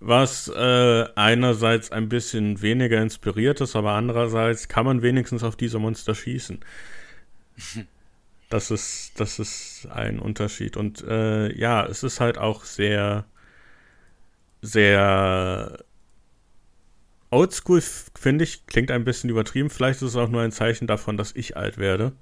[0.00, 5.78] was äh, einerseits ein bisschen weniger inspiriert ist, aber andererseits kann man wenigstens auf diese
[5.78, 6.60] Monster schießen.
[8.48, 10.76] Das ist, das ist ein Unterschied.
[10.76, 13.24] Und äh, ja, es ist halt auch sehr,
[14.62, 15.84] sehr
[17.30, 17.82] oldschool,
[18.14, 19.68] finde ich, klingt ein bisschen übertrieben.
[19.68, 22.12] Vielleicht ist es auch nur ein Zeichen davon, dass ich alt werde.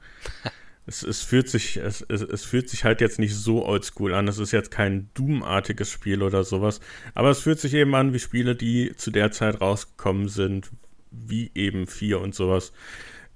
[0.86, 4.28] es, es, fühlt sich, es, es, es, fühlt sich halt jetzt nicht so oldschool an.
[4.28, 6.80] Es ist jetzt kein Doom-artiges Spiel oder sowas.
[7.14, 10.70] Aber es fühlt sich eben an wie Spiele, die zu der Zeit rausgekommen sind,
[11.10, 12.72] wie eben 4 und sowas.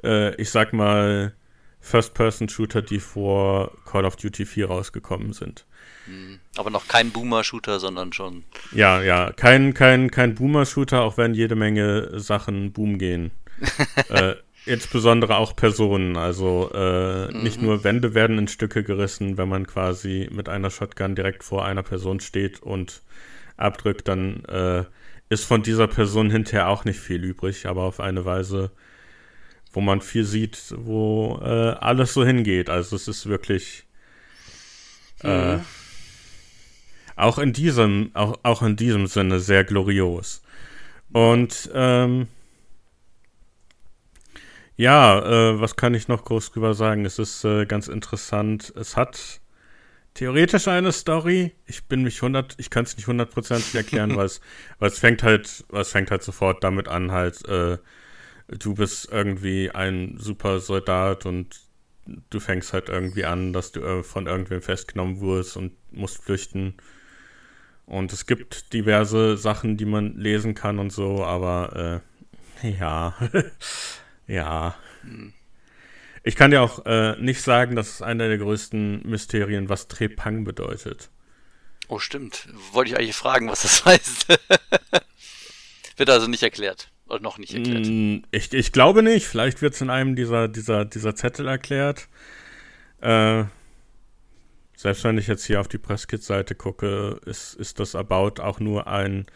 [0.05, 1.35] Äh, ich sag mal,
[1.81, 5.65] First-Person-Shooter, die vor Call of Duty 4 rausgekommen sind.
[6.05, 8.45] Hm, aber noch kein Boomer-Shooter, sondern schon.
[8.73, 13.31] Ja, ja, kein, kein, kein Boomer-Shooter, auch wenn jede Menge Sachen boom gehen.
[14.11, 14.35] äh,
[14.69, 16.17] insbesondere auch Personen.
[16.17, 17.43] Also äh, mhm.
[17.43, 21.65] nicht nur Wände werden in Stücke gerissen, wenn man quasi mit einer Shotgun direkt vor
[21.65, 23.03] einer Person steht und
[23.57, 24.85] abdrückt, dann äh,
[25.29, 28.71] ist von dieser Person hinterher auch nicht viel übrig, aber auf eine Weise,
[29.73, 32.71] wo man viel sieht, wo äh, alles so hingeht.
[32.71, 33.85] Also es ist wirklich
[35.23, 35.65] äh, mhm.
[37.17, 40.43] auch in diesem, auch, auch in diesem Sinne sehr glorios.
[41.13, 42.29] Und ähm,
[44.79, 47.05] ja, äh, was kann ich noch groß drüber sagen?
[47.05, 48.73] Es ist äh, ganz interessant.
[48.77, 49.41] Es hat
[50.15, 51.53] theoretisch eine Story.
[51.67, 54.41] Ich bin mich hundert, ich kann es nicht hundertprozentig erklären, weil es,
[54.79, 57.79] weil es fängt halt, es fängt halt sofort damit an, halt, äh,
[58.47, 61.61] du bist irgendwie ein super Soldat und
[62.31, 66.75] du fängst halt irgendwie an, dass du äh, von irgendwem festgenommen wurdest und musst flüchten.
[67.85, 72.03] Und es gibt diverse Sachen, die man lesen kann und so, aber
[72.63, 72.71] äh,
[74.29, 74.37] ja.
[74.37, 74.77] Ja.
[76.23, 80.45] Ich kann dir auch äh, nicht sagen, das ist einer der größten Mysterien, was Trepang
[80.45, 81.11] bedeutet.
[81.89, 82.49] Oh, stimmt.
[82.73, 84.29] Wollte ich eigentlich fragen, was das heißt.
[85.97, 86.91] wird also nicht erklärt.
[87.07, 87.87] Oder noch nicht erklärt.
[87.87, 89.27] Mm, ich, ich glaube nicht.
[89.27, 92.09] Vielleicht wird es in einem dieser, dieser, dieser Zettel erklärt.
[93.01, 93.45] Äh,
[94.77, 98.87] selbst wenn ich jetzt hier auf die Presskit-Seite gucke, ist, ist das About auch nur
[98.87, 99.27] ein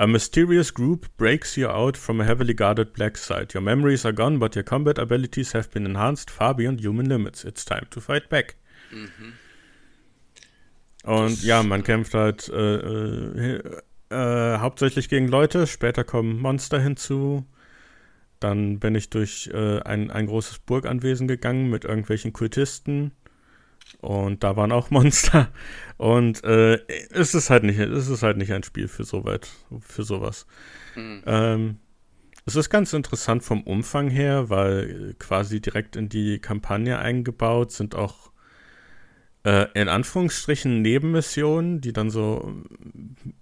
[0.00, 3.52] A mysterious group breaks you out from a heavily guarded black site.
[3.52, 7.44] Your memories are gone, but your combat abilities have been enhanced far beyond human limits.
[7.44, 8.54] It's time to fight back.
[8.92, 9.32] Mhm.
[11.02, 13.80] Und das, ja, man kämpft halt äh, äh,
[14.10, 17.44] äh, hauptsächlich gegen Leute, später kommen Monster hinzu.
[18.38, 23.10] Dann bin ich durch äh, ein, ein großes Burganwesen gegangen mit irgendwelchen Kultisten.
[24.00, 25.50] Und da waren auch Monster.
[25.96, 29.48] Und äh, es ist halt nicht, es ist halt nicht ein Spiel für so weit,
[29.80, 30.46] für sowas.
[30.94, 31.22] Mhm.
[31.26, 31.76] Ähm,
[32.46, 37.94] es ist ganz interessant vom Umfang her, weil quasi direkt in die Kampagne eingebaut sind
[37.94, 38.32] auch
[39.44, 42.62] äh, in Anführungsstrichen Nebenmissionen, die dann so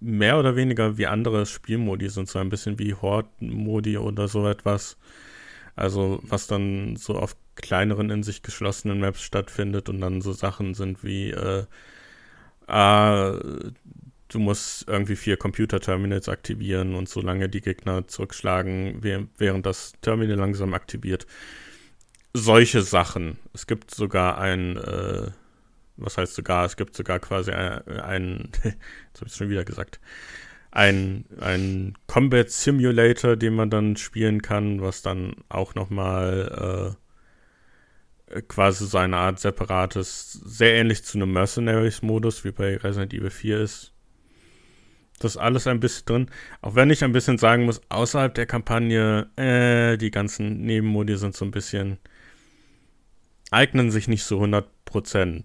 [0.01, 4.99] mehr oder weniger wie andere Spielmodi sind, so ein bisschen wie Horde-Modi oder so etwas.
[5.75, 10.75] Also was dann so auf kleineren, in sich geschlossenen Maps stattfindet und dann so Sachen
[10.75, 11.65] sind wie, äh,
[12.67, 13.39] ah,
[14.29, 20.75] du musst irgendwie vier Computer-Terminals aktivieren und solange die Gegner zurückschlagen, während das Terminal langsam
[20.75, 21.27] aktiviert.
[22.35, 23.39] Solche Sachen.
[23.55, 25.31] Es gibt sogar ein, äh,
[25.97, 30.01] was heißt sogar, es gibt sogar quasi ein, jetzt habe ich schon wieder gesagt,
[30.71, 37.06] ein, ein Combat Simulator, den man dann spielen kann, was dann auch nochmal äh,
[38.49, 43.61] quasi so eine Art separates, sehr ähnlich zu einem Mercenaries-Modus, wie bei Resident Evil 4
[43.61, 43.93] ist.
[45.19, 46.31] Das ist alles ein bisschen drin.
[46.61, 51.35] Auch wenn ich ein bisschen sagen muss, außerhalb der Kampagne, äh, die ganzen Nebenmodi sind
[51.35, 51.99] so ein bisschen,
[53.51, 55.45] eignen sich nicht so 100%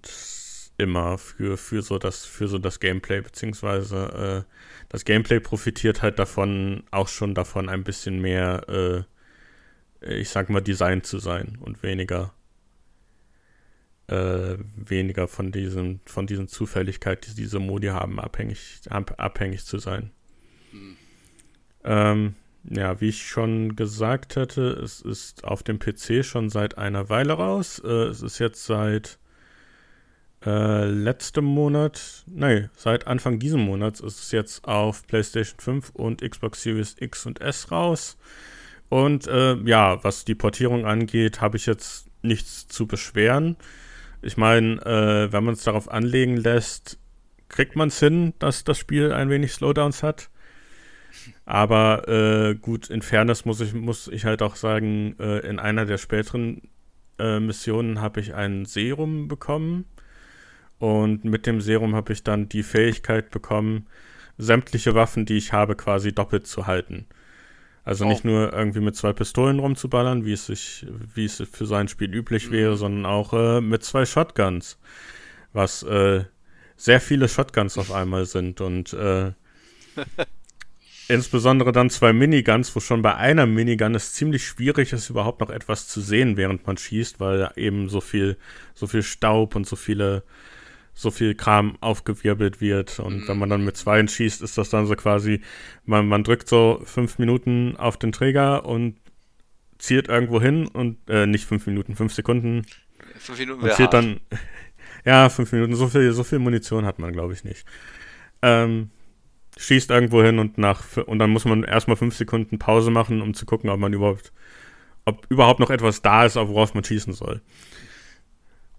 [0.78, 4.54] immer für, für, so das, für so das Gameplay, beziehungsweise äh,
[4.90, 9.06] das Gameplay profitiert halt davon, auch schon davon ein bisschen mehr,
[10.02, 12.34] äh, ich sag mal, Design zu sein und weniger
[14.12, 19.80] äh, weniger von diesen, von diesen Zufälligkeit, die diese Modi haben, abhängig, ab, abhängig zu
[19.80, 20.12] sein.
[20.72, 20.98] Hm.
[21.84, 22.36] Ähm,
[22.70, 27.34] ja, wie ich schon gesagt hatte, es ist auf dem PC schon seit einer Weile
[27.34, 27.82] raus.
[27.84, 29.18] Äh, es ist jetzt seit
[30.46, 36.22] äh, letztem Monat, nein, seit Anfang diesen Monats ist es jetzt auf PlayStation 5 und
[36.22, 38.18] Xbox Series X und S raus.
[38.90, 43.56] Und äh, ja, was die Portierung angeht, habe ich jetzt nichts zu beschweren.
[44.22, 47.00] Ich meine, äh, wenn man es darauf anlegen lässt,
[47.50, 50.30] kriegt man es hin, dass das Spiel ein wenig Slowdowns hat.
[51.46, 55.86] Aber äh, gut, in Fairness muss ich, muss ich halt auch sagen, äh, in einer
[55.86, 56.62] der späteren
[57.20, 59.86] äh, Missionen habe ich ein Serum bekommen.
[60.80, 63.88] Und mit dem Serum habe ich dann die Fähigkeit bekommen,
[64.38, 67.06] sämtliche Waffen, die ich habe, quasi doppelt zu halten.
[67.84, 68.10] Also oh.
[68.10, 71.88] nicht nur irgendwie mit zwei Pistolen rumzuballern, wie es sich, wie es für so ein
[71.88, 72.54] Spiel üblich mhm.
[72.54, 74.78] wäre, sondern auch äh, mit zwei Shotguns.
[75.54, 76.26] Was äh,
[76.78, 79.32] sehr viele Shotguns auf einmal sind und äh,
[81.08, 85.50] insbesondere dann zwei Miniguns, wo schon bei einer Minigun es ziemlich schwierig ist, überhaupt noch
[85.50, 88.38] etwas zu sehen, während man schießt, weil eben so viel,
[88.74, 90.24] so viel Staub und so viele,
[90.94, 93.00] so viel Kram aufgewirbelt wird.
[93.00, 93.28] Und mhm.
[93.28, 95.42] wenn man dann mit zweien schießt, ist das dann so quasi,
[95.86, 98.98] man, man drückt so fünf Minuten auf den Träger und
[99.78, 102.66] zielt irgendwo hin und äh, nicht fünf Minuten, fünf Sekunden.
[103.18, 104.20] Fünf Minuten und zielt dann.
[105.04, 105.74] Ja, fünf Minuten.
[105.74, 107.66] So viel, so viel Munition hat man, glaube ich, nicht.
[108.44, 108.92] Ähm,
[109.58, 113.34] schießt irgendwo hin und nach und dann muss man erstmal fünf Sekunden Pause machen, um
[113.34, 114.32] zu gucken, ob man überhaupt,
[115.06, 117.42] ob überhaupt noch etwas da ist, worauf man schießen soll.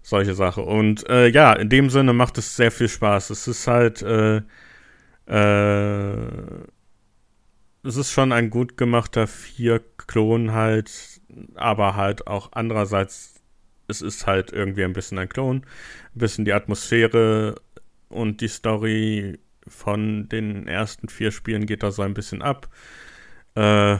[0.03, 0.61] Solche Sache.
[0.61, 3.29] Und äh, ja, in dem Sinne macht es sehr viel Spaß.
[3.29, 4.41] Es ist halt, äh,
[5.27, 6.63] äh,
[7.83, 11.21] es ist schon ein gut gemachter Vier-Klon halt,
[11.55, 13.41] aber halt auch andererseits,
[13.87, 15.65] es ist halt irgendwie ein bisschen ein Klon.
[16.15, 17.55] Ein bisschen die Atmosphäre
[18.09, 22.67] und die Story von den ersten vier Spielen geht da so ein bisschen ab.
[23.55, 23.99] Äh,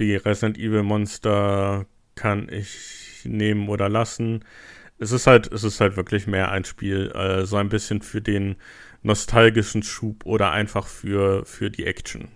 [0.00, 1.86] die Resident Evil Monster
[2.16, 4.44] kann ich nehmen oder lassen.
[4.98, 8.20] Es ist halt, es ist halt wirklich mehr ein Spiel, äh, so ein bisschen für
[8.20, 8.56] den
[9.02, 12.28] nostalgischen Schub oder einfach für, für die Action.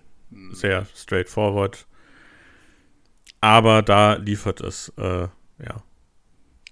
[0.51, 1.85] Sehr straightforward.
[3.41, 5.83] Aber da liefert es, äh, ja.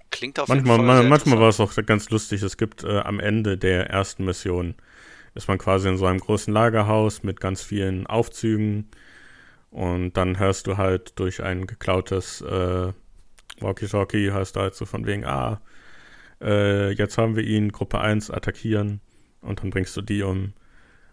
[0.10, 2.42] Klingt auf manchmal, jeden Fall Manchmal war es auch ganz lustig.
[2.42, 4.76] Es gibt äh, am Ende der ersten Mission
[5.36, 8.90] ist man quasi in so einem großen Lagerhaus mit ganz vielen Aufzügen
[9.72, 12.94] und dann hörst du halt durch ein geklautes äh,
[13.64, 15.62] Walkie-Talkie, du halt so von wegen, ah,
[16.42, 19.02] äh, jetzt haben wir ihn, Gruppe 1 attackieren
[19.42, 20.54] und dann bringst du die um.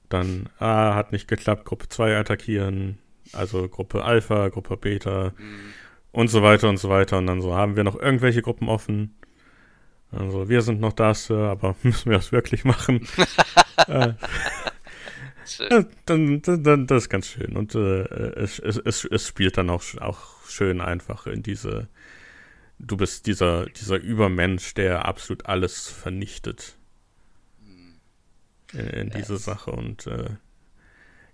[0.09, 2.99] Dann, ah, hat nicht geklappt, Gruppe 2 attackieren,
[3.33, 5.73] also Gruppe Alpha, Gruppe Beta mhm.
[6.13, 7.19] und so weiter und so weiter.
[7.19, 9.15] Und dann so, haben wir noch irgendwelche Gruppen offen?
[10.13, 13.07] Also, wir sind noch da, Sir, aber müssen wir das wirklich machen?
[13.87, 14.15] äh,
[16.07, 17.57] dann, dann, dann, das ist ganz schön.
[17.57, 18.03] Und äh,
[18.35, 21.89] es, es, es spielt dann auch, auch schön einfach in diese.
[22.83, 26.77] Du bist dieser, dieser Übermensch, der absolut alles vernichtet.
[28.73, 29.71] In, in diese Sache.
[29.73, 30.31] Und äh,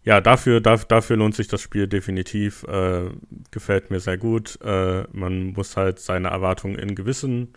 [0.03, 2.63] ja, dafür, dafür lohnt sich das Spiel definitiv.
[2.65, 3.11] Äh,
[3.51, 4.59] gefällt mir sehr gut.
[4.63, 7.53] Äh, man muss halt seine Erwartungen in gewissen,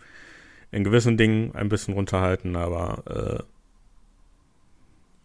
[0.70, 3.42] in gewissen Dingen ein bisschen runterhalten, aber äh,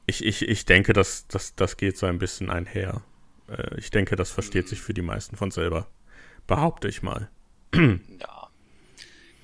[0.05, 3.01] ich, ich, ich denke, dass das, das geht so ein bisschen einher.
[3.49, 5.87] Äh, ich denke, das versteht sich für die meisten von selber.
[6.47, 7.29] Behaupte ich mal.
[7.73, 8.34] ja.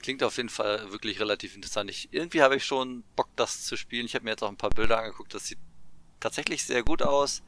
[0.02, 1.90] Klingt auf jeden Fall wirklich relativ interessant.
[1.90, 4.06] Ich, irgendwie habe ich schon Bock, das zu spielen.
[4.06, 5.34] Ich habe mir jetzt auch ein paar Bilder angeguckt.
[5.34, 5.60] Das sieht
[6.20, 7.44] tatsächlich sehr gut aus.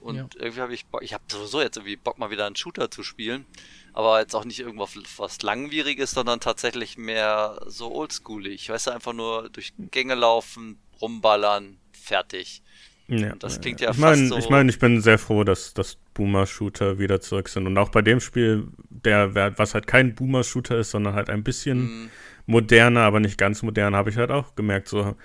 [0.00, 0.28] Und ja.
[0.36, 3.02] irgendwie habe ich Bock, ich habe sowieso jetzt irgendwie Bock, mal wieder einen Shooter zu
[3.02, 3.46] spielen.
[3.92, 8.68] Aber jetzt auch nicht irgendwas was Langwieriges, sondern tatsächlich mehr so oldschoolig.
[8.68, 12.62] Weißt du, einfach nur durch Gänge laufen, rumballern, fertig.
[13.08, 14.38] Ja, das klingt ja ich mein, fast so.
[14.38, 17.66] Ich meine, ich bin sehr froh, dass, dass Boomer-Shooter wieder zurück sind.
[17.66, 22.04] Und auch bei dem Spiel, der, was halt kein Boomer-Shooter ist, sondern halt ein bisschen
[22.04, 22.10] mm.
[22.46, 24.88] moderner, aber nicht ganz modern, habe ich halt auch gemerkt.
[24.88, 25.16] So,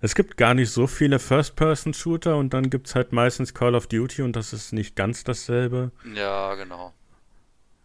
[0.00, 3.88] es gibt gar nicht so viele First-Person-Shooter und dann gibt es halt meistens Call of
[3.88, 5.90] Duty und das ist nicht ganz dasselbe.
[6.14, 6.94] Ja, genau.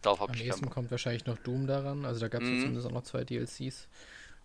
[0.03, 2.05] Darauf habe ich nächsten kommt wahrscheinlich noch Doom daran.
[2.05, 2.59] Also da gab es mm.
[2.59, 3.87] zumindest auch noch zwei DLCs.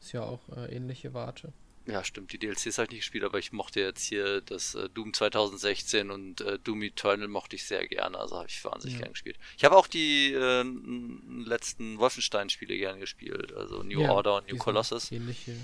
[0.00, 1.52] Ist ja auch äh, ähnliche Warte.
[1.86, 4.88] Ja, stimmt, die DLCs habe ich nicht gespielt, aber ich mochte jetzt hier das äh,
[4.88, 9.02] Doom 2016 und äh, Doom Eternal mochte ich sehr gerne, also habe ich wahnsinnig ja.
[9.02, 9.38] gern gespielt.
[9.58, 10.64] Ich habe auch die äh,
[11.44, 15.12] letzten Wolfenstein-Spiele gerne gespielt, also New ja, Order und New Colossus.
[15.12, 15.56] Ähnliche.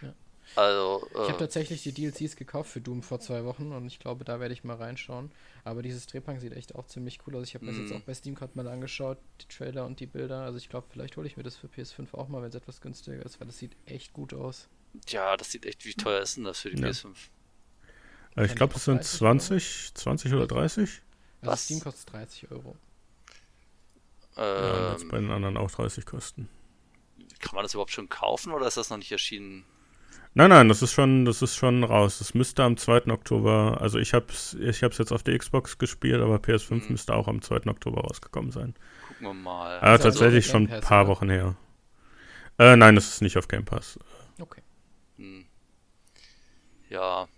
[0.00, 0.14] Ja.
[0.54, 3.98] Also, ich habe äh, tatsächlich die DLCs gekauft für Doom vor zwei Wochen und ich
[3.98, 5.30] glaube, da werde ich mal reinschauen.
[5.66, 7.48] Aber dieses Drehpunk sieht echt auch ziemlich cool aus.
[7.48, 7.80] Ich habe mir mm.
[7.80, 7.96] jetzt mhm.
[7.96, 10.42] auch bei Steam gerade mal angeschaut, die Trailer und die Bilder.
[10.42, 12.80] Also ich glaube, vielleicht hole ich mir das für PS5 auch mal, wenn es etwas
[12.80, 14.68] günstiger ist, weil das sieht echt gut aus.
[15.08, 16.86] Ja, das sieht echt, wie teuer ist denn das für die ja.
[16.88, 17.16] PS5?
[18.36, 21.02] Äh, ich glaube, es sind 20, 20 oder 30.
[21.40, 21.64] Also Was?
[21.64, 22.76] Steam kostet 30 Euro.
[24.36, 26.48] Ähm, ja, bei den anderen auch 30 kosten.
[27.40, 29.64] Kann man das überhaupt schon kaufen oder ist das noch nicht erschienen?
[30.38, 32.18] Nein, nein, das ist schon, das ist schon raus.
[32.18, 33.06] Das müsste am 2.
[33.06, 36.86] Oktober, also ich hab's, ich hab's jetzt auf der Xbox gespielt, aber PS5 mhm.
[36.90, 37.66] müsste auch am 2.
[37.68, 38.74] Oktober rausgekommen sein.
[39.08, 39.78] Gucken wir mal.
[39.80, 41.12] Ah, tatsächlich also schon ein paar oder?
[41.12, 41.56] Wochen her.
[42.58, 43.98] Äh, nein, das ist nicht auf Game Pass.
[44.38, 44.60] Okay.
[45.16, 45.46] Hm.
[46.90, 47.28] Ja.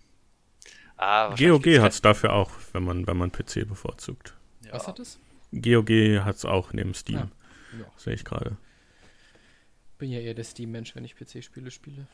[0.97, 4.35] Ah, GOG hat es dafür auch, wenn man, wenn man PC bevorzugt.
[4.65, 4.73] Ja.
[4.73, 5.19] Was hat es?
[5.53, 5.89] GOG
[6.25, 7.17] hat es auch neben Steam.
[7.19, 7.29] Ah,
[7.79, 7.85] ja.
[7.95, 8.57] Sehe ich gerade.
[9.99, 12.05] Bin ja eher der Steam-Mensch, wenn ich PC-Spiele spiele.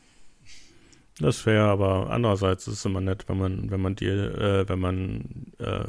[1.19, 4.79] Das wäre aber andererseits ist es immer nett, wenn man, wenn man die, äh, wenn
[4.79, 5.85] man äh,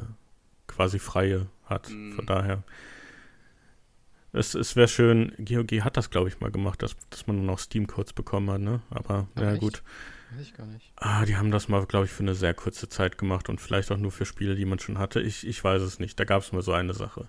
[0.69, 1.91] quasi freie hat.
[1.91, 2.13] Mm.
[2.13, 2.63] Von daher
[4.33, 7.59] Es, es wäre schön, GOG hat das, glaube ich, mal gemacht, dass, dass man noch
[7.59, 8.83] Steam-Codes bekommen hat, ne?
[8.91, 9.61] Aber, ja echt?
[9.61, 9.83] gut.
[10.31, 10.93] Weiß ich gar nicht.
[10.97, 13.91] Ah, die haben das mal, glaube ich, für eine sehr kurze Zeit gemacht und vielleicht
[13.91, 15.21] auch nur für Spiele, die man schon hatte.
[15.21, 16.21] Ich, ich weiß es nicht.
[16.21, 17.29] Da gab es mal so eine Sache.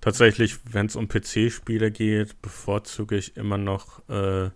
[0.00, 4.50] Tatsächlich, wenn es um PC-Spiele geht, bevorzuge ich immer noch äh,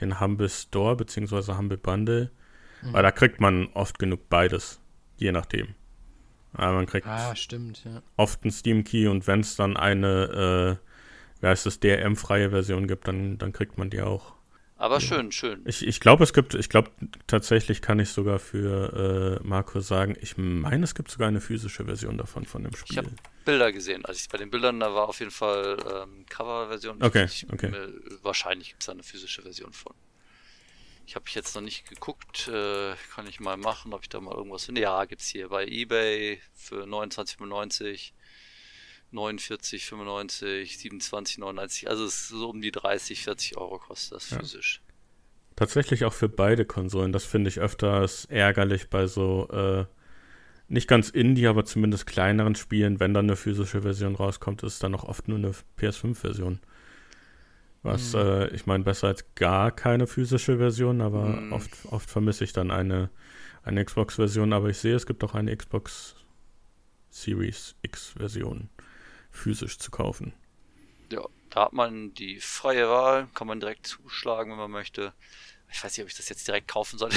[0.00, 1.54] den Humble Store bzw.
[1.54, 2.30] Humble Bundle,
[2.82, 2.92] mhm.
[2.92, 4.80] weil da kriegt man oft genug beides,
[5.16, 5.74] je nachdem.
[6.52, 8.02] Aber man kriegt ah, stimmt, ja.
[8.16, 12.88] oft einen Steam Key und wenn es dann eine, äh, wie heißt es, DRM-freie Version
[12.88, 14.35] gibt, dann, dann kriegt man die auch.
[14.78, 15.62] Aber schön, schön.
[15.64, 16.90] Ich, ich glaube, es gibt, ich glaube,
[17.26, 21.86] tatsächlich kann ich sogar für äh, Marco sagen, ich meine, es gibt sogar eine physische
[21.86, 22.90] Version davon, von dem Spiel.
[22.90, 23.10] Ich habe
[23.46, 24.04] Bilder gesehen.
[24.04, 27.02] Also ich, bei den Bildern, da war auf jeden Fall ähm, Cover-Version.
[27.02, 27.70] Okay, ich, okay.
[27.70, 29.94] Mir, wahrscheinlich gibt es da eine physische Version von.
[31.06, 34.34] Ich habe jetzt noch nicht geguckt, äh, kann ich mal machen, ob ich da mal
[34.34, 34.82] irgendwas finde.
[34.82, 38.10] Ja, gibt es hier bei eBay für 29,95,
[39.16, 41.86] 49,95, 27,99.
[41.86, 44.82] Also es ist so um die 30, 40 Euro kostet das physisch.
[44.82, 44.94] Ja.
[45.56, 47.12] Tatsächlich auch für beide Konsolen.
[47.12, 49.86] Das finde ich öfters ärgerlich bei so äh,
[50.68, 53.00] nicht ganz Indie, aber zumindest kleineren Spielen.
[53.00, 56.60] Wenn dann eine physische Version rauskommt, ist es dann auch oft nur eine PS5-Version.
[57.82, 58.20] Was, mhm.
[58.20, 61.52] äh, ich meine, besser als gar keine physische Version, aber mhm.
[61.52, 63.10] oft, oft vermisse ich dann eine,
[63.62, 64.52] eine Xbox-Version.
[64.52, 66.16] Aber ich sehe, es gibt auch eine Xbox
[67.08, 68.68] Series X-Version
[69.36, 70.32] physisch zu kaufen.
[71.10, 75.12] Ja, da hat man die freie Wahl, kann man direkt zuschlagen, wenn man möchte.
[75.70, 77.10] Ich weiß nicht, ob ich das jetzt direkt kaufen soll.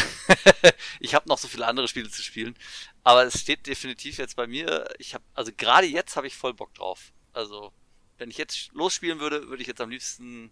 [1.00, 2.56] ich habe noch so viele andere Spiele zu spielen.
[3.04, 4.90] Aber es steht definitiv jetzt bei mir.
[4.98, 7.14] Ich habe, also gerade jetzt habe ich voll Bock drauf.
[7.32, 7.72] Also
[8.18, 10.52] wenn ich jetzt losspielen würde, würde ich jetzt am liebsten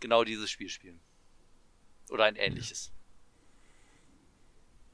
[0.00, 1.00] genau dieses Spiel spielen.
[2.08, 2.92] Oder ein ähnliches.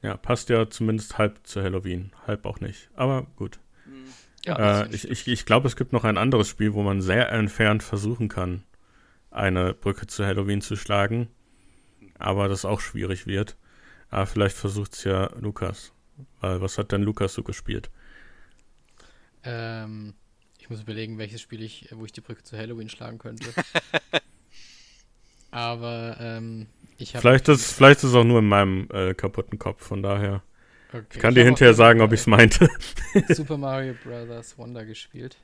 [0.01, 2.89] Ja, passt ja zumindest halb zu Halloween, halb auch nicht.
[2.95, 3.59] Aber gut.
[3.83, 4.13] Hm,
[4.45, 7.31] ja, äh, ich ich, ich glaube, es gibt noch ein anderes Spiel, wo man sehr
[7.31, 8.63] entfernt versuchen kann,
[9.31, 11.27] eine Brücke zu Halloween zu schlagen.
[12.17, 13.55] Aber das auch schwierig wird.
[14.09, 15.93] Aber vielleicht versucht es ja Lukas.
[16.41, 17.89] Weil was hat denn Lukas so gespielt?
[19.43, 20.13] Ähm,
[20.59, 23.51] ich muss überlegen, welches Spiel ich, wo ich die Brücke zu Halloween schlagen könnte.
[25.51, 27.21] Aber ähm, ich habe.
[27.21, 30.43] Vielleicht ist, vielleicht ist es auch nur in meinem äh, kaputten Kopf, von daher.
[30.91, 32.67] Okay, ich kann ich dir hinterher sagen, ob ich es meinte.
[33.29, 34.57] Super Mario Bros.
[34.57, 35.37] Wonder gespielt.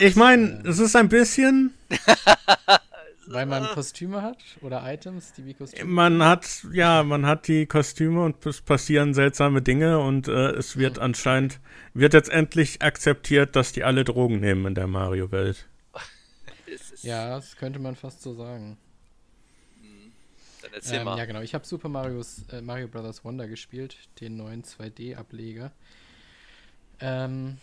[0.00, 1.72] Ich meine, äh, es ist ein bisschen.
[3.28, 5.90] Weil man Kostüme hat oder Items, die wie Kostüme.
[5.90, 10.76] Man hat, ja, man hat die Kostüme und es passieren seltsame Dinge und äh, es
[10.76, 11.02] wird mhm.
[11.02, 11.58] anscheinend,
[11.92, 15.66] wird jetzt endlich akzeptiert, dass die alle Drogen nehmen in der Mario-Welt.
[17.02, 18.78] ja, das könnte man fast so sagen.
[20.66, 21.18] Dann erzähl ähm, mal.
[21.18, 21.40] Ja, genau.
[21.40, 23.24] Ich habe Super Mario's, äh, Mario Bros.
[23.24, 25.70] Wonder gespielt, den neuen 2D-Ableger.
[27.00, 27.58] Ähm,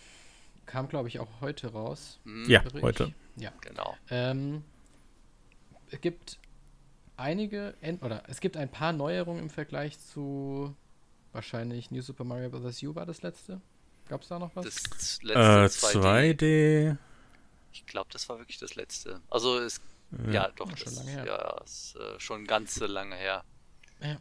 [0.65, 2.19] kam, glaube ich, auch heute raus.
[2.23, 2.49] Mhm.
[2.49, 3.13] Ja, heute.
[3.35, 3.97] Ja, genau.
[4.09, 4.63] Ähm,
[5.91, 6.39] es gibt
[7.17, 10.75] einige, oder es gibt ein paar Neuerungen im Vergleich zu
[11.33, 12.81] wahrscheinlich New Super Mario Bros.
[12.83, 13.59] U war das letzte.
[14.07, 14.65] Gab es da noch was?
[14.65, 16.37] Das letzte äh, 2D.
[16.39, 16.97] 2D.
[17.73, 19.19] Ich glaube, das war wirklich das letzte.
[19.29, 19.81] Also es
[20.27, 21.25] ja, ja doch, das, schon lange her.
[21.25, 23.43] Ja, ist äh, schon ganz lange her.
[24.01, 24.17] Ja.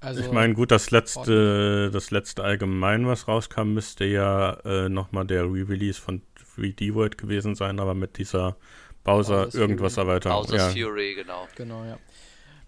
[0.00, 5.26] Also, ich meine, gut, das letzte, das letzte allgemein, was rauskam, müsste ja äh, nochmal
[5.26, 6.22] der Re-Release von
[6.56, 8.56] 3D World gewesen sein, aber mit dieser
[9.02, 10.06] Bowser Bowser's irgendwas Fury.
[10.06, 10.32] erweitern.
[10.32, 10.86] Bowser's ja.
[10.86, 11.48] Fury, genau.
[11.56, 11.98] Genau, ja.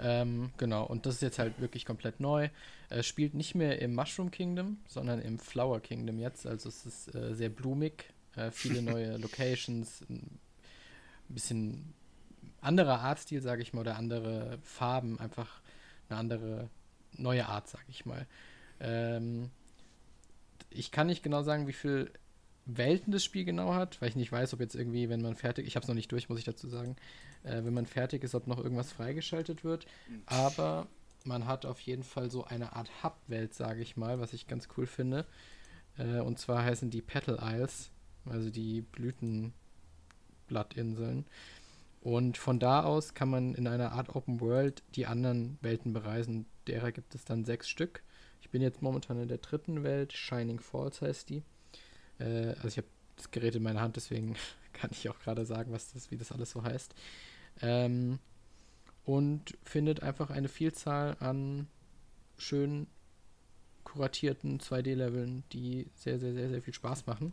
[0.00, 2.48] Ähm, genau, und das ist jetzt halt wirklich komplett neu.
[2.88, 6.46] Es spielt nicht mehr im Mushroom Kingdom, sondern im Flower Kingdom jetzt.
[6.46, 10.40] Also es ist äh, sehr blumig, äh, viele neue Locations, ein
[11.28, 11.94] bisschen
[12.60, 15.60] anderer Artstil, sage ich mal, oder andere Farben, einfach
[16.08, 16.70] eine andere
[17.16, 18.26] neue Art, sage ich mal.
[18.80, 19.50] Ähm,
[20.70, 22.10] ich kann nicht genau sagen, wie viel
[22.66, 25.66] Welten das Spiel genau hat, weil ich nicht weiß, ob jetzt irgendwie, wenn man fertig,
[25.66, 26.96] ich habe es noch nicht durch, muss ich dazu sagen,
[27.42, 29.86] äh, wenn man fertig ist, ob noch irgendwas freigeschaltet wird.
[30.08, 30.22] Mhm.
[30.26, 30.86] Aber
[31.24, 34.68] man hat auf jeden Fall so eine Art Hub-Welt, sage ich mal, was ich ganz
[34.76, 35.26] cool finde.
[35.98, 37.90] Äh, und zwar heißen die Petal Isles,
[38.26, 41.26] also die Blütenblattinseln.
[42.00, 46.46] Und von da aus kann man in einer Art Open World die anderen Welten bereisen.
[46.66, 48.02] Derer gibt es dann sechs Stück.
[48.40, 51.42] Ich bin jetzt momentan in der dritten Welt, Shining Falls heißt die.
[52.18, 52.86] Äh, also ich habe
[53.16, 54.36] das Gerät in meiner Hand, deswegen
[54.72, 56.94] kann ich auch gerade sagen, was das, wie das alles so heißt.
[57.60, 58.18] Ähm,
[59.04, 61.66] und findet einfach eine Vielzahl an
[62.38, 62.86] schön
[63.84, 67.32] kuratierten 2D-Leveln, die sehr, sehr, sehr, sehr viel Spaß machen.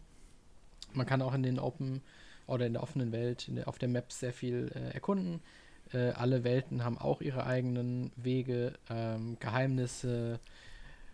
[0.94, 2.02] Man kann auch in den Open
[2.48, 5.42] oder in der offenen Welt, der, auf der Map sehr viel äh, erkunden.
[5.94, 10.40] Äh, alle Welten haben auch ihre eigenen Wege, ähm, Geheimnisse,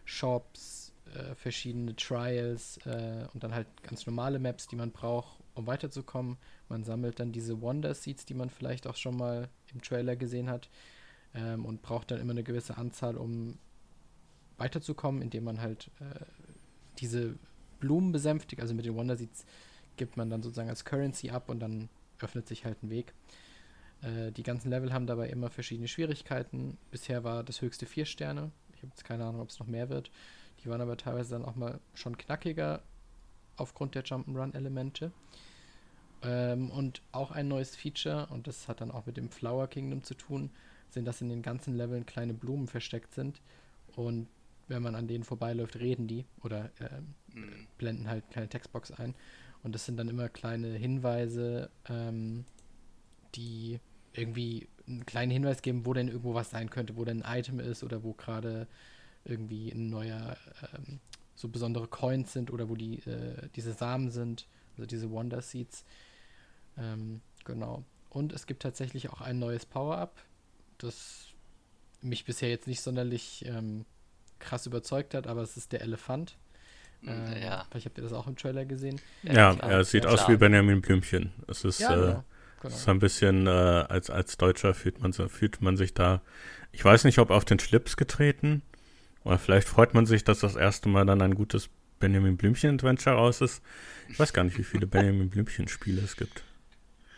[0.05, 5.67] Shops, äh, verschiedene Trials äh, und dann halt ganz normale Maps, die man braucht, um
[5.67, 6.37] weiterzukommen.
[6.69, 10.49] Man sammelt dann diese Wonder Seeds, die man vielleicht auch schon mal im Trailer gesehen
[10.49, 10.69] hat.
[11.35, 13.57] Ähm, und braucht dann immer eine gewisse Anzahl, um
[14.57, 16.25] weiterzukommen, indem man halt äh,
[16.99, 17.35] diese
[17.79, 18.61] Blumen besänftigt.
[18.61, 19.45] Also mit den Wonder Seeds
[19.97, 21.89] gibt man dann sozusagen als Currency ab und dann
[22.19, 23.13] öffnet sich halt ein Weg.
[24.01, 26.77] Äh, die ganzen Level haben dabei immer verschiedene Schwierigkeiten.
[26.91, 28.51] Bisher war das höchste vier Sterne.
[28.73, 30.11] Ich habe jetzt keine Ahnung, ob es noch mehr wird.
[30.63, 32.81] Die waren aber teilweise dann auch mal schon knackiger
[33.57, 35.11] aufgrund der Jump'n'Run-Elemente.
[36.23, 40.03] Ähm, und auch ein neues Feature, und das hat dann auch mit dem Flower Kingdom
[40.03, 40.49] zu tun,
[40.89, 43.41] sind, dass in den ganzen Leveln kleine Blumen versteckt sind.
[43.95, 44.27] Und
[44.67, 47.01] wenn man an denen vorbeiläuft, reden die oder äh,
[47.77, 49.13] blenden halt keine Textbox ein.
[49.63, 52.45] Und das sind dann immer kleine Hinweise, ähm,
[53.35, 53.79] die
[54.13, 57.59] irgendwie einen kleinen Hinweis geben, wo denn irgendwo was sein könnte, wo denn ein Item
[57.59, 58.67] ist oder wo gerade
[59.25, 60.37] irgendwie ein neuer,
[60.73, 60.99] ähm,
[61.35, 65.85] so besondere Coins sind oder wo die, äh, diese Samen sind, also diese Wonder Seeds.
[66.77, 67.83] Ähm, genau.
[68.09, 70.21] Und es gibt tatsächlich auch ein neues Power-Up,
[70.77, 71.27] das
[72.01, 73.85] mich bisher jetzt nicht sonderlich ähm,
[74.39, 76.37] krass überzeugt hat, aber es ist der Elefant.
[77.05, 77.65] Äh, ja.
[77.69, 78.99] Vielleicht habt ihr das auch im Trailer gesehen.
[79.23, 80.31] Ja, ja, es sieht ja, aus klar.
[80.31, 81.31] wie Benjamin Blümchen.
[81.47, 82.07] Es ist, ja, genau.
[82.07, 82.21] Äh,
[82.61, 82.75] genau.
[82.75, 86.21] ist ein bisschen, äh, als, als Deutscher fühlt man, fühlt man sich da,
[86.71, 88.61] ich weiß nicht, ob auf den Schlips getreten,
[89.23, 93.39] oder vielleicht freut man sich, dass das erste Mal dann ein gutes Benjamin Blümchen-Adventure raus
[93.41, 93.61] ist.
[94.09, 96.43] Ich weiß gar nicht, wie viele Benjamin Blümchen-Spiele es gibt.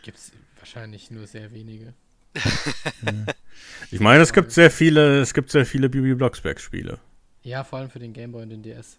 [0.02, 1.94] Gibt es wahrscheinlich nur sehr wenige.
[3.90, 6.98] Ich meine, es gibt sehr viele, es gibt sehr viele Bibi Blocksberg-Spiele.
[7.42, 8.98] Ja, vor allem für den Gameboy und den DS.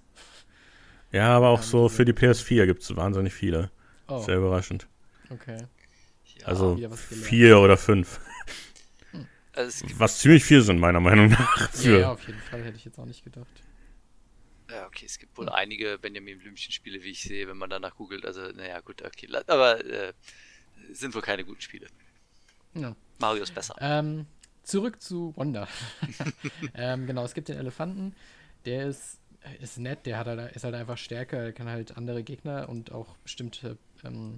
[1.12, 3.72] Ja, aber auch so für die PS4 gibt es wahnsinnig viele.
[4.08, 4.22] Oh.
[4.22, 4.88] Sehr überraschend.
[5.30, 5.58] Okay.
[6.40, 8.20] Ja, also vier oder fünf.
[9.12, 9.28] Hm.
[9.54, 11.74] Also Was ziemlich viel sind, meiner Meinung nach.
[11.84, 13.48] Ja, ja, auf jeden Fall hätte ich jetzt auch nicht gedacht.
[14.70, 18.26] Ja, okay, es gibt wohl einige Benjamin Blümchen-Spiele, wie ich sehe, wenn man danach googelt.
[18.26, 19.30] Also, naja, gut, okay.
[19.48, 20.14] Aber äh,
[20.92, 21.88] sind wohl keine guten Spiele.
[22.74, 22.96] Ja.
[23.20, 23.76] Mario ist besser.
[23.80, 24.26] Ähm,
[24.64, 25.68] zurück zu Wanda.
[26.74, 28.14] ähm, genau, es gibt den Elefanten.
[28.66, 29.20] Der ist
[29.60, 32.92] ist nett, der hat halt, ist halt einfach stärker, er kann halt andere Gegner und
[32.92, 34.36] auch bestimmte ähm,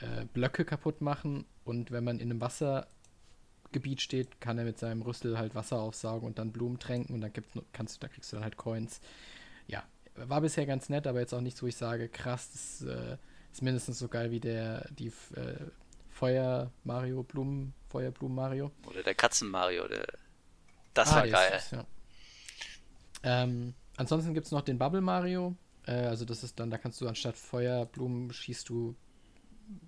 [0.00, 1.46] äh, Blöcke kaputt machen.
[1.64, 6.26] Und wenn man in einem Wassergebiet steht, kann er mit seinem Rüssel halt Wasser aufsaugen
[6.26, 9.00] und dann Blumen tränken und dann gibt's, kannst du, da kriegst du dann halt Coins.
[9.66, 9.84] Ja,
[10.16, 13.16] war bisher ganz nett, aber jetzt auch nichts, wo ich sage, krass, das äh,
[13.52, 15.56] ist mindestens so geil wie der die äh,
[16.10, 20.06] Feuer Mario Blumen Feuerblumen Mario oder der Katzen Mario, der
[20.94, 21.52] das ah, war geil.
[21.56, 21.86] Ist, ja.
[23.22, 25.56] Ähm, ansonsten gibt es noch den Bubble Mario.
[25.86, 28.94] Äh, also das ist dann, da kannst du anstatt Feuerblumen schießt du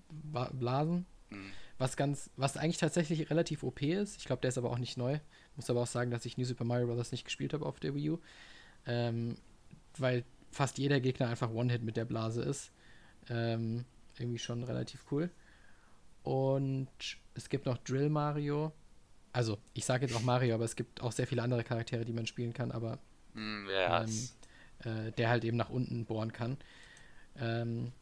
[0.08, 1.06] ba Blasen.
[1.30, 1.50] Mhm.
[1.78, 4.16] Was ganz, was eigentlich tatsächlich relativ OP ist.
[4.18, 5.18] Ich glaube, der ist aber auch nicht neu.
[5.56, 7.10] Muss aber auch sagen, dass ich New Super Mario Bros.
[7.10, 8.18] nicht gespielt habe auf der Wii U.
[8.86, 9.36] Ähm,
[9.98, 12.70] weil fast jeder Gegner einfach One-Hit mit der Blase ist.
[13.28, 13.84] Ähm,
[14.18, 15.30] irgendwie schon relativ cool.
[16.22, 16.88] Und
[17.34, 18.72] es gibt noch Drill Mario.
[19.32, 22.12] Also, ich sage jetzt auch Mario, aber es gibt auch sehr viele andere Charaktere, die
[22.12, 23.00] man spielen kann, aber
[23.34, 24.28] Mm, ja, ähm,
[24.84, 26.56] äh, der halt eben nach unten bohren kann.
[27.38, 27.92] Ähm,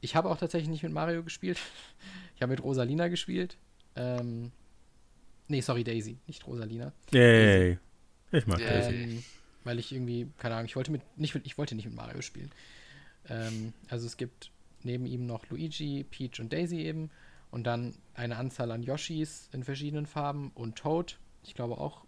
[0.00, 1.58] ich habe auch tatsächlich nicht mit Mario gespielt.
[2.34, 3.56] Ich habe mit Rosalina gespielt.
[3.94, 4.50] Ähm,
[5.46, 6.92] nee, sorry, Daisy, nicht Rosalina.
[7.12, 7.78] Yay.
[8.32, 8.94] Ich mag Daisy.
[8.94, 9.24] Ähm,
[9.62, 12.20] weil ich irgendwie, keine Ahnung, ich wollte mit, nicht mit, ich wollte nicht mit Mario
[12.20, 12.50] spielen.
[13.28, 14.50] Ähm, also es gibt
[14.82, 17.10] neben ihm noch Luigi, Peach und Daisy eben
[17.52, 21.18] und dann eine Anzahl an Yoshis in verschiedenen Farben und Toad.
[21.44, 22.04] Ich glaube auch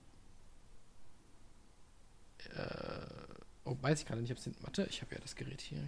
[3.65, 4.55] oh, weiß ich gerade nicht, ob es den.
[4.61, 5.79] Warte, ich habe ja das Gerät hier.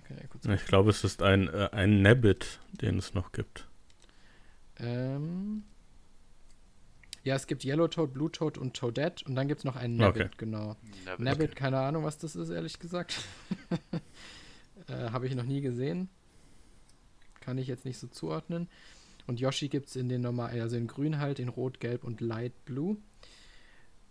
[0.47, 3.69] Ja ich glaube, es ist ein, äh, ein Nabbit, den es noch gibt.
[4.79, 5.65] Ähm.
[7.25, 9.97] Ja, es gibt Yellow Toad, Blue Toad und Toadette und dann gibt es noch einen
[9.97, 10.35] Nabbit, okay.
[10.39, 10.77] genau.
[11.05, 11.59] Nabbit, Nabbit okay.
[11.59, 13.17] keine Ahnung, was das ist, ehrlich gesagt.
[14.89, 16.09] äh, habe ich noch nie gesehen.
[17.41, 18.69] Kann ich jetzt nicht so zuordnen.
[19.27, 22.21] Und Yoshi gibt es in den normal, also in grün halt, in rot, gelb und
[22.21, 22.97] light blue.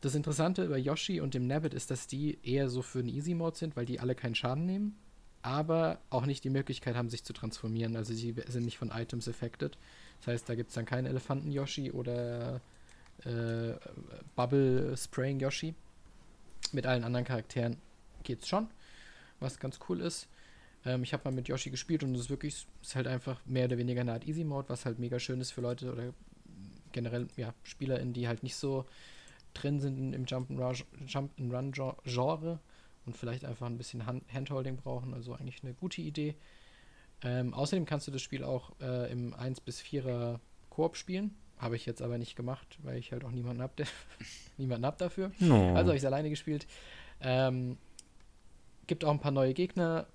[0.05, 3.33] Das Interessante bei Yoshi und dem Nabbit ist, dass die eher so für den Easy
[3.33, 4.95] Mode sind, weil die alle keinen Schaden nehmen,
[5.41, 7.95] aber auch nicht die Möglichkeit haben, sich zu transformieren.
[7.95, 9.79] Also sie sind nicht von Items affected.
[10.19, 12.61] Das heißt, da gibt es dann keinen Elefanten-Yoshi oder
[13.23, 13.73] äh,
[14.35, 15.73] Bubble Spraying Yoshi.
[16.71, 17.77] Mit allen anderen Charakteren
[18.21, 18.67] geht's schon,
[19.39, 20.27] was ganz cool ist.
[20.85, 23.65] Ähm, ich habe mal mit Yoshi gespielt und es ist wirklich, ist halt einfach mehr
[23.65, 26.13] oder weniger eine Art Easy Mode, was halt mega schön ist für Leute oder
[26.91, 28.85] generell ja, SpielerInnen, die halt nicht so
[29.55, 32.59] drin sind im Jump-and-Run-Genre
[33.05, 35.13] und vielleicht einfach ein bisschen Hand Handholding brauchen.
[35.13, 36.35] Also eigentlich eine gute Idee.
[37.23, 40.39] Ähm, außerdem kannst du das Spiel auch äh, im 1 bis 4er
[40.69, 41.33] Koop spielen.
[41.57, 43.85] Habe ich jetzt aber nicht gemacht, weil ich halt auch niemanden habe,
[44.57, 45.31] niemanden hab dafür.
[45.39, 45.69] No.
[45.69, 46.67] Also habe ich es alleine gespielt.
[47.21, 47.77] Ähm,
[48.87, 50.07] gibt auch ein paar neue Gegner.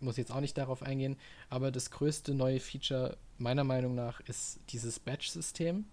[0.00, 1.16] muss jetzt auch nicht darauf eingehen,
[1.48, 5.84] aber das größte neue Feature meiner Meinung nach ist dieses Batch-System,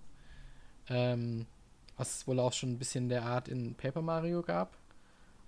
[0.89, 1.45] ähm,
[1.97, 4.77] was es wohl auch schon ein bisschen der Art in Paper Mario gab.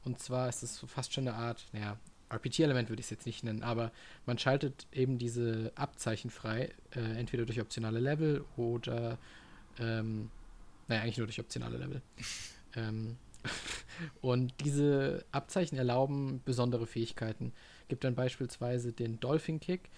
[0.04, 1.98] Und zwar ist es fast schon eine Art, naja,
[2.30, 3.92] RPG-Element würde ich es jetzt nicht nennen, aber
[4.26, 9.18] man schaltet eben diese Abzeichen frei, äh, entweder durch optionale Level oder,
[9.80, 10.30] ähm,
[10.88, 12.02] naja, eigentlich nur durch optionale Level.
[12.76, 13.18] ähm,
[14.22, 17.54] und diese Abzeichen erlauben besondere Fähigkeiten.
[17.88, 19.90] Gibt dann beispielsweise den Dolphin Kick,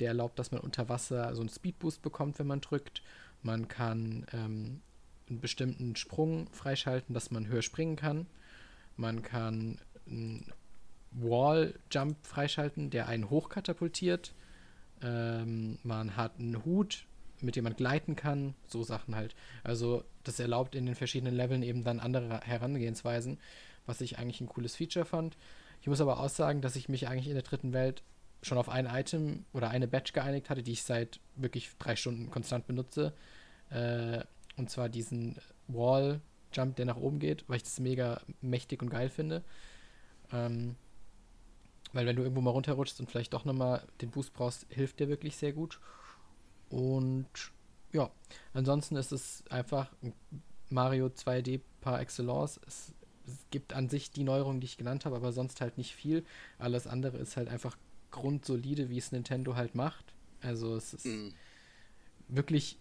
[0.00, 3.02] der erlaubt, dass man unter Wasser so einen Speedboost bekommt, wenn man drückt.
[3.42, 4.80] Man kann ähm,
[5.30, 8.26] einen bestimmten Sprung freischalten, dass man höher springen kann.
[8.96, 10.46] Man kann einen
[11.12, 14.34] Wall Jump freischalten, der einen hochkatapultiert.
[15.02, 17.06] Ähm, man hat einen Hut,
[17.40, 19.34] mit dem man gleiten kann, so Sachen halt.
[19.62, 23.38] Also das erlaubt in den verschiedenen Leveln eben dann andere Herangehensweisen,
[23.86, 25.36] was ich eigentlich ein cooles Feature fand.
[25.80, 28.02] Ich muss aber auch sagen, dass ich mich eigentlich in der dritten Welt
[28.42, 32.30] schon auf ein Item oder eine Badge geeinigt hatte, die ich seit wirklich drei Stunden
[32.30, 33.12] konstant benutze.
[33.70, 34.24] Äh,
[34.58, 35.36] und zwar diesen
[35.68, 36.20] Wall
[36.52, 39.44] Jump, der nach oben geht, weil ich das mega mächtig und geil finde.
[40.32, 40.76] Ähm,
[41.92, 45.08] weil wenn du irgendwo mal runterrutschst und vielleicht doch nochmal den Boost brauchst, hilft der
[45.08, 45.80] wirklich sehr gut.
[46.68, 47.26] Und
[47.92, 48.10] ja,
[48.52, 49.90] ansonsten ist es einfach
[50.68, 52.60] Mario 2D par excellence.
[52.66, 52.92] Es,
[53.26, 56.24] es gibt an sich die Neuerungen, die ich genannt habe, aber sonst halt nicht viel.
[56.58, 57.76] Alles andere ist halt einfach
[58.10, 60.14] grundsolide, wie es Nintendo halt macht.
[60.40, 61.28] Also es ist mm.
[62.28, 62.78] wirklich,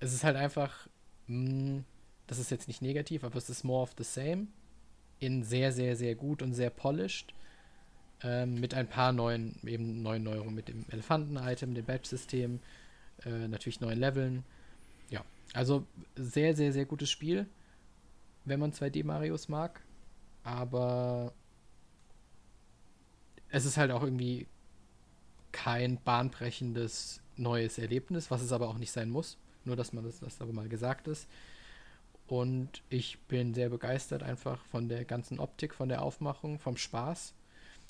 [0.00, 0.88] es ist halt einfach,
[1.28, 1.84] mh, mm,
[2.26, 4.48] das ist jetzt nicht negativ, aber es ist more of the same.
[5.18, 7.34] In sehr, sehr, sehr gut und sehr polished.
[8.22, 12.60] Ähm, mit ein paar neuen, eben neuen Neuerungen, mit dem Elefanten-Item, dem Badge-System,
[13.24, 14.44] äh, natürlich neuen Leveln.
[15.08, 15.24] Ja,
[15.54, 17.46] also sehr, sehr, sehr gutes Spiel,
[18.44, 19.80] wenn man 2D-Marios mag.
[20.42, 21.32] Aber
[23.48, 24.46] es ist halt auch irgendwie
[25.52, 29.38] kein bahnbrechendes neues Erlebnis, was es aber auch nicht sein muss.
[29.68, 31.28] Nur, dass man das, das aber mal gesagt ist.
[32.26, 37.34] Und ich bin sehr begeistert einfach von der ganzen Optik, von der Aufmachung, vom Spaß.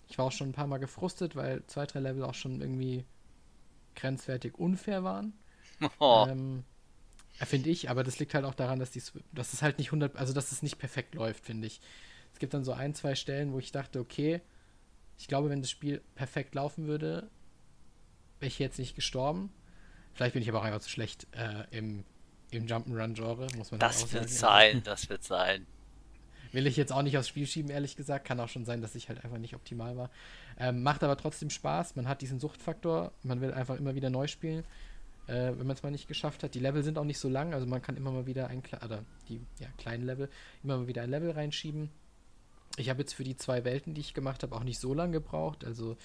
[0.09, 3.05] Ich war auch schon ein paar Mal gefrustet, weil zwei, drei Level auch schon irgendwie
[3.95, 5.33] grenzwertig unfair waren.
[6.01, 6.27] Oh.
[6.31, 6.65] Ähm,
[7.47, 9.01] finde ich, aber das liegt halt auch daran, dass, die,
[9.33, 11.81] dass es halt nicht 100, also dass es nicht perfekt läuft, finde ich.
[12.33, 14.41] Es gibt dann so ein, zwei Stellen, wo ich dachte, okay,
[15.17, 17.31] ich glaube, wenn das Spiel perfekt laufen würde,
[18.41, 19.53] wäre ich jetzt nicht gestorben.
[20.15, 22.05] Vielleicht bin ich aber auch einfach zu schlecht äh, im,
[22.51, 25.67] im Jump'n'Run-Genre, muss man Das wird sein, das wird sein.
[26.53, 28.27] Will ich jetzt auch nicht aufs Spiel schieben, ehrlich gesagt.
[28.27, 30.11] Kann auch schon sein, dass ich halt einfach nicht optimal war.
[30.59, 31.97] Ähm, macht aber trotzdem Spaß.
[31.97, 33.13] Man hat diesen Suchtfaktor.
[33.23, 34.65] Man will einfach immer wieder neu spielen,
[35.27, 36.55] äh, wenn man es mal nicht geschafft hat.
[36.55, 39.05] Die Level sind auch nicht so lang, also man kann immer mal wieder ein oder
[39.29, 40.31] die ja, kleinen Level,
[40.65, 41.91] immer mal wieder ein Level reinschieben.
[42.77, 45.13] Ich habe jetzt für die zwei Welten, die ich gemacht habe, auch nicht so lange
[45.13, 45.65] gebraucht.
[45.65, 45.97] Also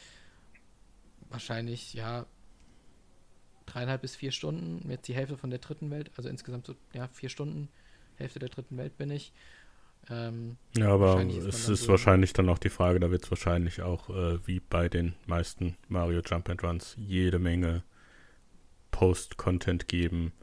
[1.29, 2.25] wahrscheinlich, ja,
[3.65, 4.89] dreieinhalb bis vier Stunden.
[4.89, 7.69] Jetzt die Hälfte von der dritten Welt, also insgesamt so, ja, vier Stunden.
[8.15, 9.33] Hälfte der dritten Welt bin ich.
[10.09, 13.81] Ähm, ja, aber es ist so wahrscheinlich dann auch die Frage, da wird es wahrscheinlich
[13.81, 17.83] auch, äh, wie bei den meisten Mario Jump and Runs, jede Menge
[18.91, 20.33] Post-Content geben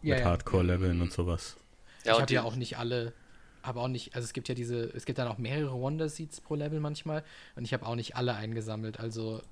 [0.00, 0.30] ja, mit ja.
[0.30, 1.58] Hardcore-Leveln und sowas.
[2.04, 3.12] Ja, ich habe ja auch nicht alle,
[3.60, 6.40] aber auch nicht, also es gibt ja diese, es gibt dann auch mehrere Wonder Seeds
[6.40, 7.22] pro Level manchmal
[7.54, 9.42] und ich habe auch nicht alle eingesammelt, also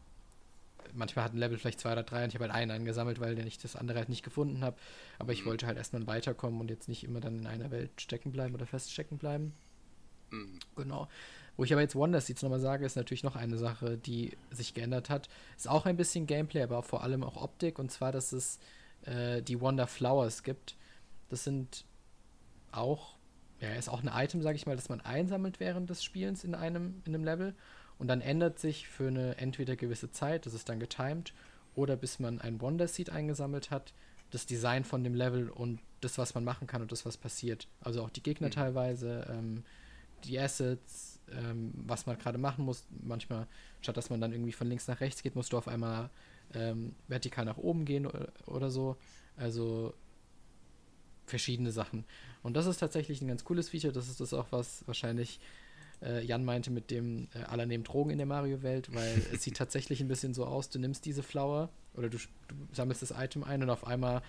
[0.94, 3.38] manchmal hat ein Level vielleicht zwei oder drei und ich habe halt einen eingesammelt, weil
[3.46, 4.76] ich das andere halt nicht gefunden habe.
[5.18, 5.50] Aber ich mhm.
[5.50, 8.66] wollte halt erstmal weiterkommen und jetzt nicht immer dann in einer Welt stecken bleiben oder
[8.66, 9.52] feststecken bleiben.
[10.30, 10.58] Mhm.
[10.76, 11.08] Genau.
[11.56, 14.72] Wo ich aber jetzt Wonder Seeds nochmal sage, ist natürlich noch eine Sache, die sich
[14.72, 15.28] geändert hat.
[15.56, 17.78] Ist auch ein bisschen Gameplay, aber vor allem auch Optik.
[17.78, 18.58] Und zwar, dass es
[19.02, 20.76] äh, die Wonder Flowers gibt.
[21.28, 21.84] Das sind
[22.72, 23.16] auch,
[23.60, 26.54] ja, ist auch ein Item, sage ich mal, das man einsammelt während des Spielens in
[26.54, 27.54] einem, in einem Level.
[28.00, 31.34] Und dann ändert sich für eine entweder gewisse Zeit, das ist dann getimed,
[31.74, 33.92] oder bis man ein Wonder Seed eingesammelt hat,
[34.30, 37.68] das Design von dem Level und das, was man machen kann und das, was passiert.
[37.82, 38.52] Also auch die Gegner mhm.
[38.52, 39.64] teilweise, ähm,
[40.24, 42.86] die Assets, ähm, was man gerade machen muss.
[43.02, 43.46] Manchmal,
[43.82, 46.08] statt dass man dann irgendwie von links nach rechts geht, musst du auf einmal
[46.54, 48.96] ähm, vertikal nach oben gehen oder, oder so.
[49.36, 49.92] Also
[51.26, 52.06] verschiedene Sachen.
[52.42, 53.92] Und das ist tatsächlich ein ganz cooles Feature.
[53.92, 55.38] Das ist das auch, was wahrscheinlich
[56.02, 59.56] äh, Jan meinte mit dem äh, aller nehmen Drogen in der Mario-Welt, weil es sieht
[59.56, 63.44] tatsächlich ein bisschen so aus, du nimmst diese Flower oder du, du sammelst das Item
[63.44, 64.22] ein und auf einmal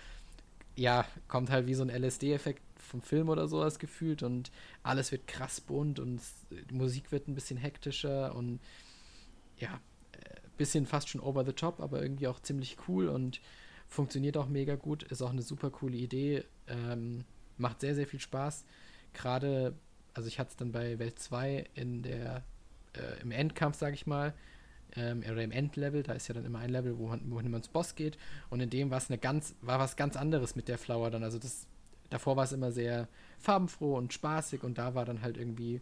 [0.74, 4.50] ja, kommt halt wie so ein LSD-Effekt vom Film oder sowas gefühlt und
[4.82, 6.20] alles wird krass bunt und
[6.50, 8.60] die Musik wird ein bisschen hektischer und
[9.58, 9.80] ja,
[10.12, 13.40] äh, bisschen fast schon over the top, aber irgendwie auch ziemlich cool und
[13.86, 17.24] funktioniert auch mega gut, ist auch eine super coole Idee, ähm,
[17.58, 18.64] macht sehr, sehr viel Spaß.
[19.12, 19.74] Gerade
[20.14, 22.42] also ich hatte es dann bei Welt 2 in der,
[22.94, 24.34] äh, im Endkampf, sage ich mal,
[24.96, 27.68] ähm, oder im Endlevel, da ist ja dann immer ein Level, wo, wohin man ins
[27.68, 28.18] Boss geht.
[28.50, 31.24] Und in dem war es eine ganz, war was ganz anderes mit der Flower dann.
[31.24, 31.66] Also das,
[32.10, 33.08] davor war es immer sehr
[33.38, 35.80] farbenfroh und spaßig und da war dann halt irgendwie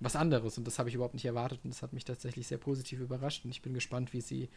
[0.00, 2.58] was anderes und das habe ich überhaupt nicht erwartet und das hat mich tatsächlich sehr
[2.58, 4.48] positiv überrascht und ich bin gespannt, wie sie,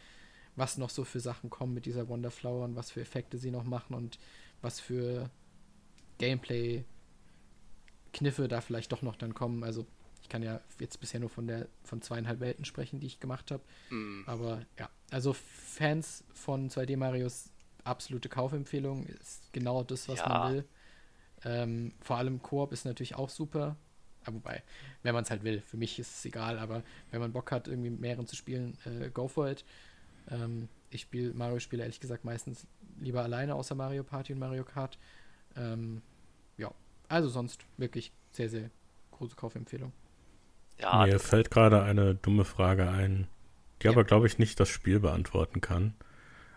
[0.56, 3.64] was noch so für Sachen kommen mit dieser Wonderflower und was für Effekte sie noch
[3.64, 4.18] machen und
[4.60, 5.30] was für
[8.12, 9.64] Gameplay-Kniffe da vielleicht doch noch dann kommen.
[9.64, 9.86] Also
[10.22, 13.50] ich kann ja jetzt bisher nur von der von zweieinhalb Welten sprechen, die ich gemacht
[13.50, 13.62] habe.
[13.90, 14.22] Mm.
[14.26, 17.50] Aber ja, also Fans von 2D Marios
[17.84, 20.28] absolute Kaufempfehlung ist genau das, was ja.
[20.28, 20.64] man will.
[21.44, 23.76] Ähm, vor allem Koop ist natürlich auch super.
[24.24, 24.62] Aber wobei,
[25.02, 27.68] wenn man es halt will, für mich ist es egal, aber wenn man Bock hat,
[27.68, 29.64] irgendwie mit mehreren zu spielen, äh, go for it.
[30.30, 32.66] Ähm, ich spiele Mario-Spiele ehrlich gesagt meistens
[32.98, 34.98] lieber alleine, außer Mario Party und Mario Kart.
[35.56, 36.02] Ähm,
[36.58, 36.72] ja,
[37.08, 38.70] also sonst wirklich sehr, sehr
[39.12, 39.92] große Kaufempfehlung.
[40.80, 43.26] Ja, Mir fällt gerade eine dumme Frage ein,
[43.82, 43.92] die ja.
[43.92, 45.94] aber, glaube ich, nicht das Spiel beantworten kann.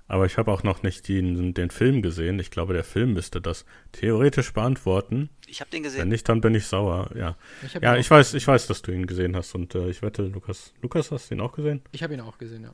[0.08, 2.38] Aber ich habe auch noch nicht den, den Film gesehen.
[2.40, 5.30] Ich glaube, der Film müsste das theoretisch beantworten.
[5.48, 6.02] Ich habe den gesehen.
[6.02, 7.10] Wenn nicht, dann bin ich sauer.
[7.16, 10.02] Ja, ich, ja, ich weiß, ich weiß, dass du ihn gesehen hast und äh, ich
[10.02, 11.82] wette, Lukas, Lukas, hast du ihn auch gesehen?
[11.94, 12.74] Ich habe ihn auch gesehen, ja.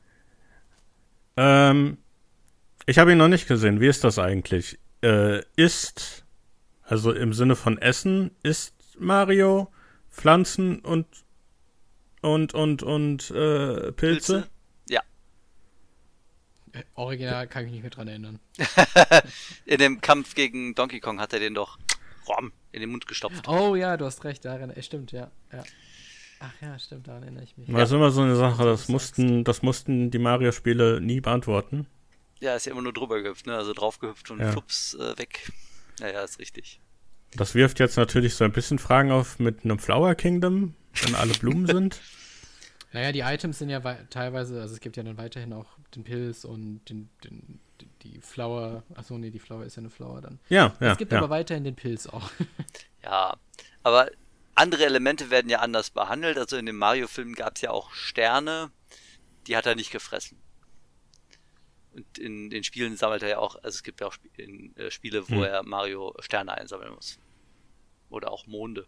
[1.38, 2.00] Ähm,
[2.88, 3.82] ich habe ihn noch nicht gesehen.
[3.82, 4.80] Wie ist das eigentlich?
[5.04, 6.26] Äh, ist,
[6.88, 9.72] also im Sinne von Essen, ist Mario
[10.10, 11.06] Pflanzen und
[12.22, 13.94] und und und äh, Pilze?
[13.94, 14.50] Pilze?
[16.78, 18.40] Äh, original kann ich mich nicht mehr dran erinnern.
[19.66, 21.78] in dem Kampf gegen Donkey Kong hat er den doch
[22.28, 23.48] rom, in den Mund gestopft.
[23.48, 25.32] Oh ja, du hast recht, daran, äh, stimmt, ja.
[25.52, 25.64] ja.
[26.40, 27.72] Ach ja, stimmt, daran erinnere ich mich.
[27.72, 27.96] War ja.
[27.96, 31.88] immer so eine Sache, das mussten, das mussten die Mario-Spiele nie beantworten.
[32.40, 33.56] Ja, ist ja immer nur drüber gehüpft, ne?
[33.56, 34.52] Also draufgehüpft und ja.
[34.52, 35.52] flups äh, weg.
[36.00, 36.80] Ja, ja, ist richtig.
[37.32, 41.34] Das wirft jetzt natürlich so ein bisschen Fragen auf mit einem Flower Kingdom, wenn alle
[41.34, 42.00] Blumen sind.
[42.94, 43.80] Naja, die Items sind ja
[44.10, 47.60] teilweise, also es gibt ja dann weiterhin auch den Pilz und den, den,
[48.02, 48.84] die Flower.
[48.96, 50.40] Achso, nee, die Flower ist ja eine Flower dann.
[50.50, 50.94] Ja, ja.
[50.94, 51.18] Es gibt ja.
[51.18, 52.32] aber weiterhin den Pilz auch.
[53.04, 53.36] ja,
[53.84, 54.10] aber
[54.56, 56.38] andere Elemente werden ja anders behandelt.
[56.38, 58.72] Also in dem Mario-Film gab es ja auch Sterne,
[59.48, 60.38] die hat er nicht gefressen.
[61.98, 64.76] Und in den Spielen sammelt er ja auch, also es gibt ja auch Sp in,
[64.78, 65.44] äh, Spiele, wo hm.
[65.44, 67.18] er Mario Sterne einsammeln muss.
[68.10, 68.86] Oder auch Monde.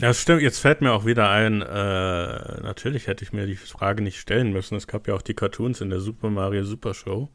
[0.00, 0.42] Ja, stimmt.
[0.42, 4.52] Jetzt fällt mir auch wieder ein, äh, natürlich hätte ich mir die Frage nicht stellen
[4.52, 4.74] müssen.
[4.74, 7.28] Es gab ja auch die Cartoons in der Super Mario Super Show.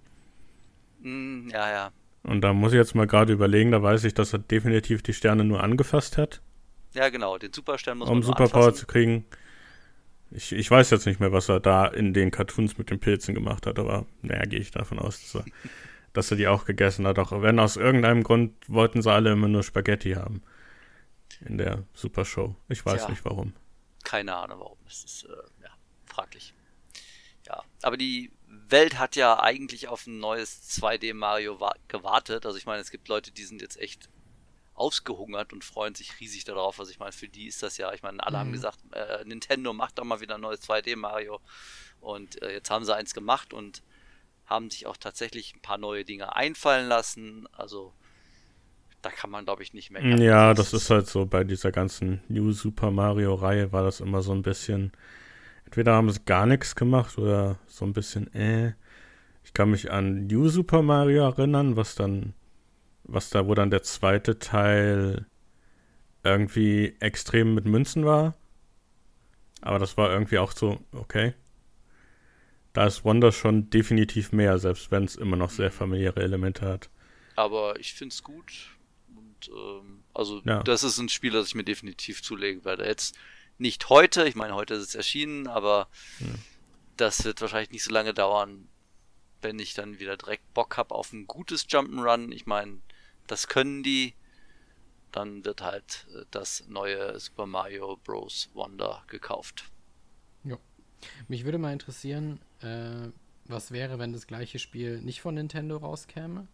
[0.99, 1.91] Mm, ja, ja.
[2.23, 5.13] Und da muss ich jetzt mal gerade überlegen, da weiß ich, dass er definitiv die
[5.13, 6.41] Sterne nur angefasst hat.
[6.93, 9.25] Ja, genau, den Superstern muss um man Um Superpower zu kriegen.
[10.35, 13.35] Ich, ich weiß jetzt nicht mehr, was er da in den Cartoons mit den Pilzen
[13.35, 15.45] gemacht hat, aber naja, gehe ich davon aus, dass er,
[16.13, 17.19] dass er die auch gegessen hat.
[17.19, 20.41] Auch wenn aus irgendeinem Grund wollten sie alle immer nur Spaghetti haben
[21.45, 22.55] in der Super Show.
[22.67, 23.53] Ich weiß Tja, nicht warum.
[24.03, 24.77] Keine Ahnung warum.
[24.85, 25.69] Das ist äh, ja,
[26.05, 26.53] fraglich.
[27.45, 32.45] Ja, aber die Welt hat ja eigentlich auf ein neues 2D Mario gewartet.
[32.45, 34.09] Also ich meine, es gibt Leute, die sind jetzt echt
[34.75, 36.79] ausgehungert und freuen sich riesig darauf.
[36.79, 38.41] Also ich meine, für die ist das ja, ich meine, alle mhm.
[38.41, 41.39] haben gesagt, äh, Nintendo macht doch mal wieder ein neues 2D Mario.
[41.99, 43.83] Und äh, jetzt haben sie eins gemacht und
[44.45, 47.47] haben sich auch tatsächlich ein paar neue Dinge einfallen lassen.
[47.53, 47.93] Also
[49.03, 50.01] da kann man, glaube ich, nicht mehr.
[50.17, 54.31] Ja, das ist halt so, bei dieser ganzen New Super Mario-Reihe war das immer so
[54.31, 54.91] ein bisschen,
[55.65, 58.73] entweder haben sie gar nichts gemacht oder so ein bisschen, äh.
[59.45, 62.33] Ich kann mich an New Super Mario erinnern, was dann,
[63.03, 65.25] was da, wo dann der zweite Teil
[66.23, 68.35] irgendwie extrem mit Münzen war.
[69.61, 71.33] Aber das war irgendwie auch so, okay.
[72.73, 76.89] Da ist Wonder schon definitiv mehr, selbst wenn es immer noch sehr familiäre Elemente hat.
[77.35, 78.73] Aber ich finde es gut
[79.49, 80.61] ähm, also ja.
[80.63, 82.85] das ist ein Spiel, das ich mir definitiv zulegen werde.
[82.85, 83.15] Jetzt
[83.57, 85.87] nicht heute, ich meine, heute ist es erschienen, aber
[86.19, 86.27] ja.
[86.97, 88.67] das wird wahrscheinlich nicht so lange dauern,
[89.41, 92.31] wenn ich dann wieder direkt Bock habe auf ein gutes Jump'n'Run.
[92.31, 92.79] Ich meine,
[93.27, 94.13] das können die.
[95.11, 98.49] Dann wird halt äh, das neue Super Mario Bros.
[98.53, 99.65] Wonder gekauft.
[100.43, 100.57] Ja.
[101.27, 103.09] Mich würde mal interessieren, äh,
[103.45, 106.47] was wäre, wenn das gleiche Spiel nicht von Nintendo rauskäme?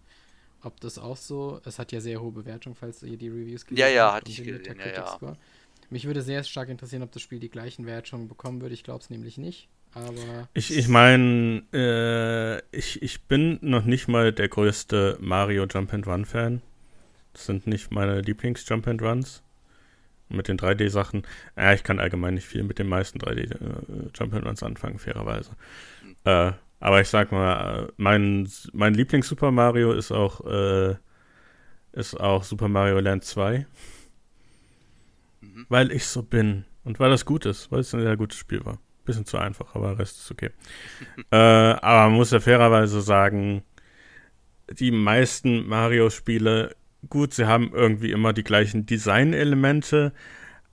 [0.62, 3.86] ob das auch so, es hat ja sehr hohe Bewertung, falls ihr die Reviews gelesen
[3.86, 3.94] habt.
[3.94, 5.38] Ja, ja, hatte ich gesehen, ja, ja.
[5.90, 8.74] Mich würde sehr stark interessieren, ob das Spiel die gleichen Wertungen bekommen würde.
[8.74, 9.70] Ich glaube es nämlich nicht.
[9.94, 15.94] Aber ich, ich meine, äh, ich, ich bin noch nicht mal der größte Mario Jump
[15.94, 16.62] and Run Fan.
[17.34, 19.44] Das sind nicht meine Lieblings Jump and Runs.
[20.30, 21.24] Mit den 3D-Sachen.
[21.58, 25.00] Ja, ich kann allgemein nicht viel mit den meisten 3D äh, Jump and Runs anfangen,
[25.00, 25.52] fairerweise.
[26.24, 30.96] Äh, aber ich sag mal, mein, mein Lieblings-Super Mario ist auch, äh,
[31.94, 33.66] ist auch Super Mario Land 2.
[35.42, 35.66] Mhm.
[35.68, 36.66] Weil ich so bin.
[36.84, 38.80] Und weil das gut ist, weil es ein sehr gutes Spiel war.
[39.10, 40.52] Bisschen zu einfach, aber der Rest ist okay.
[41.32, 43.64] äh, aber man muss ja fairerweise sagen,
[44.72, 46.76] die meisten Mario-Spiele,
[47.10, 50.14] gut, sie haben irgendwie immer die gleichen Design-Elemente,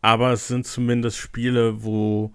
[0.03, 2.33] aber es sind zumindest Spiele, wo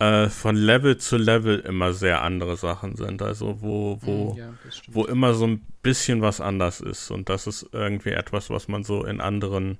[0.00, 3.22] äh, von Level zu Level immer sehr andere Sachen sind.
[3.22, 4.52] Also wo, wo, hm, ja,
[4.88, 7.10] wo immer so ein bisschen was anders ist.
[7.10, 9.78] Und das ist irgendwie etwas, was man so in anderen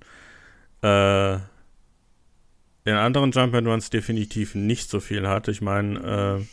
[0.83, 1.39] äh,
[2.85, 5.49] in anderen Jump-and-Runs definitiv nicht so viel hat.
[5.49, 6.45] Ich meine, äh,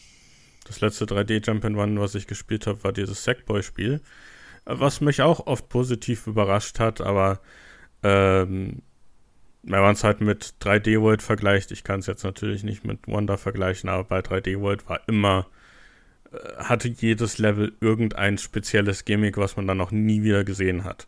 [0.65, 4.01] das letzte 3D-Jump-and-Run, was ich gespielt habe, war dieses Sackboy-Spiel,
[4.65, 7.39] was mich auch oft positiv überrascht hat, aber
[8.03, 8.82] ähm,
[9.63, 13.07] wenn man es halt mit 3D World vergleicht, ich kann es jetzt natürlich nicht mit
[13.07, 15.47] Wonder vergleichen, aber bei 3D World war immer,
[16.32, 21.07] äh, hatte jedes Level irgendein spezielles Gimmick, was man dann noch nie wieder gesehen hat.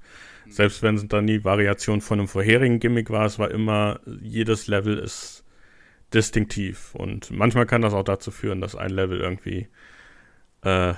[0.50, 0.54] Mhm.
[0.54, 4.68] Selbst wenn es dann die Variation von einem vorherigen Gimmick war, es war immer, jedes
[4.68, 5.44] Level ist
[6.14, 6.96] distinktiv.
[6.96, 9.68] Und manchmal kann das auch dazu führen, dass ein Level irgendwie
[10.64, 10.94] äh,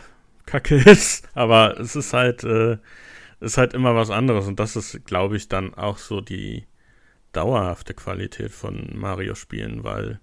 [0.45, 1.27] kacke ist.
[1.33, 2.77] Aber es ist halt, äh,
[3.39, 4.47] ist halt immer was anderes.
[4.47, 6.65] Und das ist, glaube ich, dann auch so die
[7.31, 10.19] dauerhafte Qualität von Mario-Spielen, weil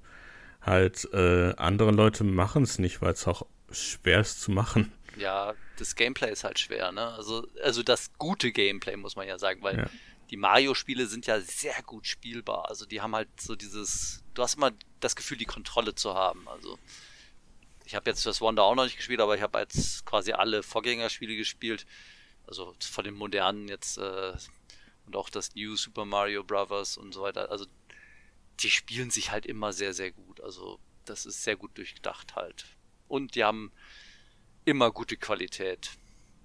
[0.61, 4.93] halt äh, andere Leute machen es nicht, weil es auch schwer ist zu machen.
[5.19, 7.09] Ja, das Gameplay ist halt schwer, ne?
[7.15, 9.91] Also, also das gute Gameplay, muss man ja sagen, weil ja.
[10.31, 12.69] die Mario-Spiele sind ja sehr gut spielbar.
[12.69, 16.49] Also die haben halt so dieses, du hast immer das Gefühl, die Kontrolle zu haben.
[16.49, 16.79] Also
[17.85, 20.63] ich habe jetzt das Wonder auch noch nicht gespielt, aber ich habe jetzt quasi alle
[20.63, 21.87] Vorgängerspiele gespielt.
[22.47, 24.33] Also von den modernen jetzt äh,
[25.07, 26.97] und auch das New Super Mario Bros.
[26.97, 27.51] und so weiter.
[27.51, 27.67] Also
[28.61, 30.41] die spielen sich halt immer sehr, sehr gut.
[30.43, 32.67] Also das ist sehr gut durchdacht halt.
[33.09, 33.73] Und die haben
[34.69, 35.91] immer gute Qualität.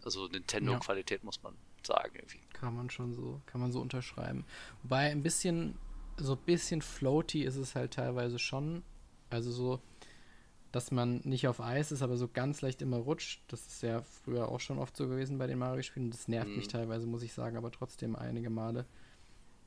[0.03, 1.25] Also Nintendo-Qualität ja.
[1.25, 1.55] muss man
[1.85, 2.39] sagen irgendwie.
[2.53, 4.45] Kann man schon so, kann man so unterschreiben.
[4.81, 5.77] Wobei ein bisschen,
[6.17, 8.83] so ein bisschen floaty ist es halt teilweise schon.
[9.29, 9.81] Also so,
[10.71, 13.41] dass man nicht auf Eis ist, aber so ganz leicht immer rutscht.
[13.47, 16.11] Das ist ja früher auch schon oft so gewesen bei den Mario-Spielen.
[16.11, 16.57] Das nervt mhm.
[16.57, 18.85] mich teilweise, muss ich sagen, aber trotzdem einige Male.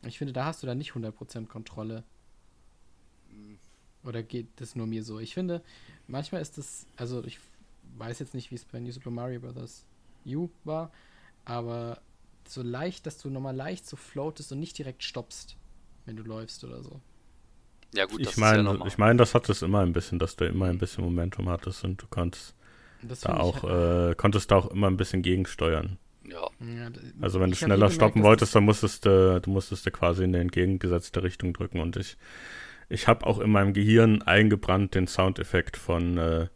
[0.03, 2.05] Ich finde, da hast du dann nicht 100% Kontrolle.
[3.31, 3.59] Mhm.
[4.05, 5.19] Oder geht das nur mir so?
[5.19, 5.63] Ich finde,
[6.07, 7.41] manchmal ist das, also ich
[7.99, 9.85] weiß jetzt nicht, wie es bei New Super Mario Bros.
[10.27, 10.91] U war,
[11.45, 12.01] aber
[12.49, 15.57] so leicht, dass du nochmal leicht so floatest und nicht direkt stoppst,
[16.05, 17.01] wenn du läufst oder so.
[17.95, 20.45] Ja, gut, ich meine, ja ich meine, das hat es immer ein bisschen, dass du
[20.45, 22.55] immer ein bisschen Momentum hattest und du konntest
[23.23, 25.99] da auch, halt äh, konntest da auch immer ein bisschen gegensteuern.
[26.29, 26.49] Ja.
[27.21, 30.41] Also wenn du schneller stoppen wolltest, dann musstest du, du musstest du quasi in die
[30.41, 32.17] entgegengesetzte Richtung drücken und ich,
[32.89, 36.49] ich habe auch in meinem Gehirn eingebrannt den Soundeffekt von äh,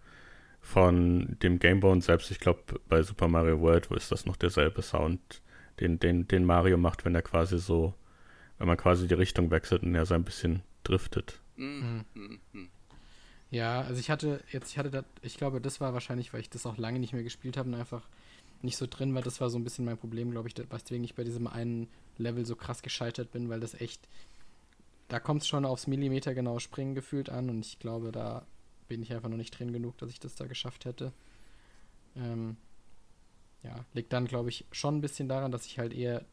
[0.71, 4.37] von dem Gameboy und selbst, ich glaube, bei Super Mario World wo ist das noch
[4.37, 5.43] derselbe Sound,
[5.81, 7.95] den, den, den Mario macht, wenn er quasi so,
[8.59, 11.41] wenn man quasi die Richtung wechselt und er so ein bisschen driftet.
[11.57, 12.05] Mhm.
[13.51, 16.51] Ja, also ich hatte jetzt, ich hatte das, ich glaube, das war wahrscheinlich, weil ich
[16.51, 18.09] das auch lange nicht mehr gespielt habe und einfach
[18.63, 19.23] nicht so drin war.
[19.23, 22.47] Das war so ein bisschen mein Problem, glaube ich, weswegen ich bei diesem einen Level
[22.47, 24.09] so krass gescheitert bin, weil das echt,
[25.09, 28.47] da kommt es schon aufs Millimeter genau springen gefühlt an und ich glaube, da
[28.91, 31.13] bin ich einfach noch nicht drin genug, dass ich das da geschafft hätte.
[32.17, 32.57] Ähm,
[33.63, 36.27] ja, liegt dann, glaube ich, schon ein bisschen daran, dass ich halt eher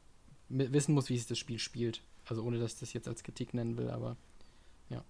[0.49, 2.01] wissen muss, wie sich das Spiel spielt.
[2.25, 4.17] Also ohne, dass ich das jetzt als Kritik nennen will, aber
[4.89, 5.05] ja.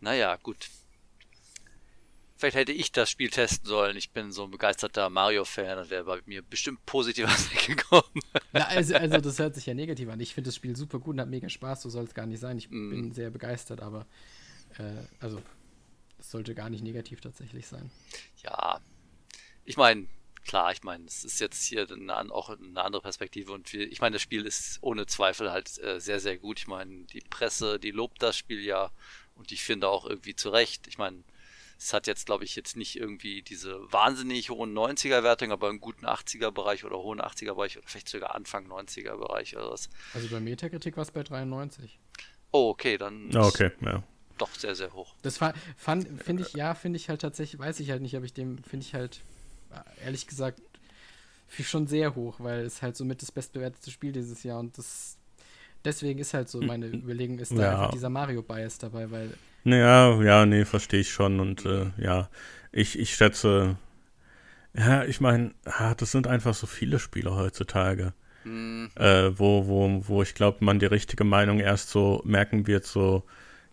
[0.00, 0.68] Naja, gut.
[2.36, 3.96] Vielleicht hätte ich das Spiel testen sollen.
[3.96, 8.22] Ich bin so ein begeisterter Mario-Fan und wäre bei mir bestimmt positiv weggekommen.
[8.52, 10.20] Na, also, also, das hört sich ja negativ an.
[10.20, 11.82] Ich finde das Spiel super gut und hat mega Spaß.
[11.82, 12.56] So soll es gar nicht sein.
[12.58, 12.90] Ich mm.
[12.90, 14.06] bin sehr begeistert, aber
[14.78, 15.40] äh, also,
[16.16, 17.90] das sollte gar nicht negativ tatsächlich sein.
[18.42, 18.80] Ja,
[19.64, 20.06] ich meine,
[20.44, 24.00] klar, ich meine, es ist jetzt hier eine, auch eine andere Perspektive und wir, ich
[24.00, 26.60] meine, das Spiel ist ohne Zweifel halt äh, sehr, sehr gut.
[26.60, 28.90] Ich meine, die Presse, die lobt das Spiel ja
[29.34, 30.86] und ich finde auch irgendwie zu Recht.
[30.86, 31.24] Ich meine,
[31.78, 36.06] es hat jetzt, glaube ich, jetzt nicht irgendwie diese wahnsinnig hohen 90er-Wertung, aber einen guten
[36.06, 39.90] 80er-Bereich oder hohen 80er-Bereich oder vielleicht sogar Anfang 90er-Bereich oder was.
[40.12, 41.98] Also bei Metakritik war es bei 93.
[42.52, 43.36] Oh, okay, dann.
[43.36, 44.04] Okay, ja
[44.38, 45.14] doch sehr, sehr hoch.
[45.22, 48.58] Das finde ich, ja, finde ich halt tatsächlich, weiß ich halt nicht, aber ich dem,
[48.64, 49.20] finde ich halt,
[50.04, 50.60] ehrlich gesagt,
[51.62, 55.16] schon sehr hoch, weil es halt somit das bestbewertete Spiel dieses Jahr und das,
[55.84, 57.70] deswegen ist halt so meine Überlegung, ist da ja.
[57.72, 59.34] einfach dieser Mario-Bias dabei, weil.
[59.64, 62.28] Ja, ja, nee, verstehe ich schon und äh, ja,
[62.72, 63.76] ich, ich schätze,
[64.76, 65.52] ja, ich meine,
[65.96, 68.12] das sind einfach so viele Spiele heutzutage.
[68.42, 68.90] Mhm.
[68.96, 73.24] Äh, wo, wo, wo ich glaube, man die richtige Meinung erst so merken wird, so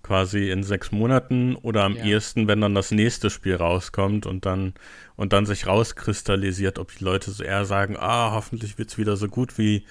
[0.04, 2.04] quasi in sechs Monaten oder am ja.
[2.04, 4.74] ehesten, wenn dann das nächste Spiel rauskommt und dann
[5.16, 9.18] und dann sich rauskristallisiert, ob die Leute so eher sagen, ah, hoffentlich wird es wieder
[9.18, 9.86] so gut wie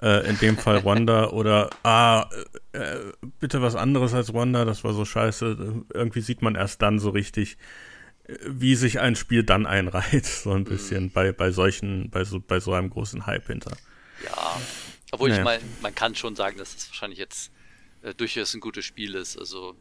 [0.00, 2.30] Äh, in dem Fall Wanda oder ah,
[2.72, 2.98] äh,
[3.40, 5.84] bitte was anderes als Wanda, das war so scheiße.
[5.92, 7.58] Irgendwie sieht man erst dann so richtig,
[8.46, 11.10] wie sich ein Spiel dann einreiht, so ein bisschen mhm.
[11.10, 13.76] bei, bei solchen, bei so, bei so einem großen Hype hinter.
[14.24, 14.60] Ja,
[15.10, 15.40] obwohl naja.
[15.40, 17.50] ich meine, man kann schon sagen, dass es wahrscheinlich jetzt
[18.02, 19.36] äh, durchaus ein gutes Spiel ist.
[19.38, 19.76] Also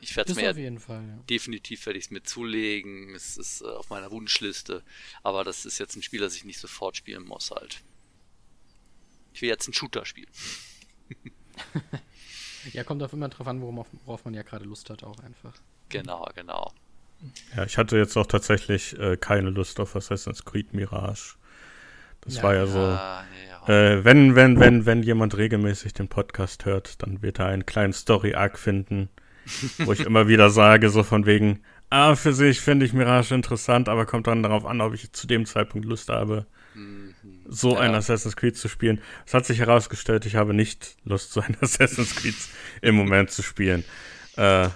[0.00, 1.22] ich werde es mir ja Fall, ja.
[1.28, 3.14] definitiv werde ich es mir zulegen.
[3.14, 4.82] Es ist äh, auf meiner Wunschliste,
[5.22, 7.80] aber das ist jetzt ein Spiel, das ich nicht sofort spielen muss halt.
[9.32, 10.30] Ich will jetzt einen Shooter spielen.
[12.72, 15.54] ja, kommt auf immer drauf an, worauf, worauf man ja gerade Lust hat, auch einfach.
[15.88, 16.72] Genau, genau.
[17.56, 21.36] Ja, ich hatte jetzt auch tatsächlich äh, keine Lust auf Assassin's Creed Mirage.
[22.22, 22.78] Das ja, war ja so.
[22.78, 23.24] Ja,
[23.66, 27.92] äh, wenn, wenn, wenn, wenn jemand regelmäßig den Podcast hört, dann wird er einen kleinen
[27.92, 29.08] Story-Arc finden,
[29.78, 33.88] wo ich immer wieder sage, so von wegen, ah, für sich finde ich Mirage interessant,
[33.88, 37.14] aber kommt dann darauf an, ob ich zu dem Zeitpunkt Lust habe, mhm.
[37.46, 39.00] so ein Assassin's Creed zu spielen.
[39.26, 42.36] Es hat sich herausgestellt, ich habe nicht Lust, so ein Assassin's Creed
[42.80, 43.84] im Moment zu spielen.
[44.36, 44.68] Äh,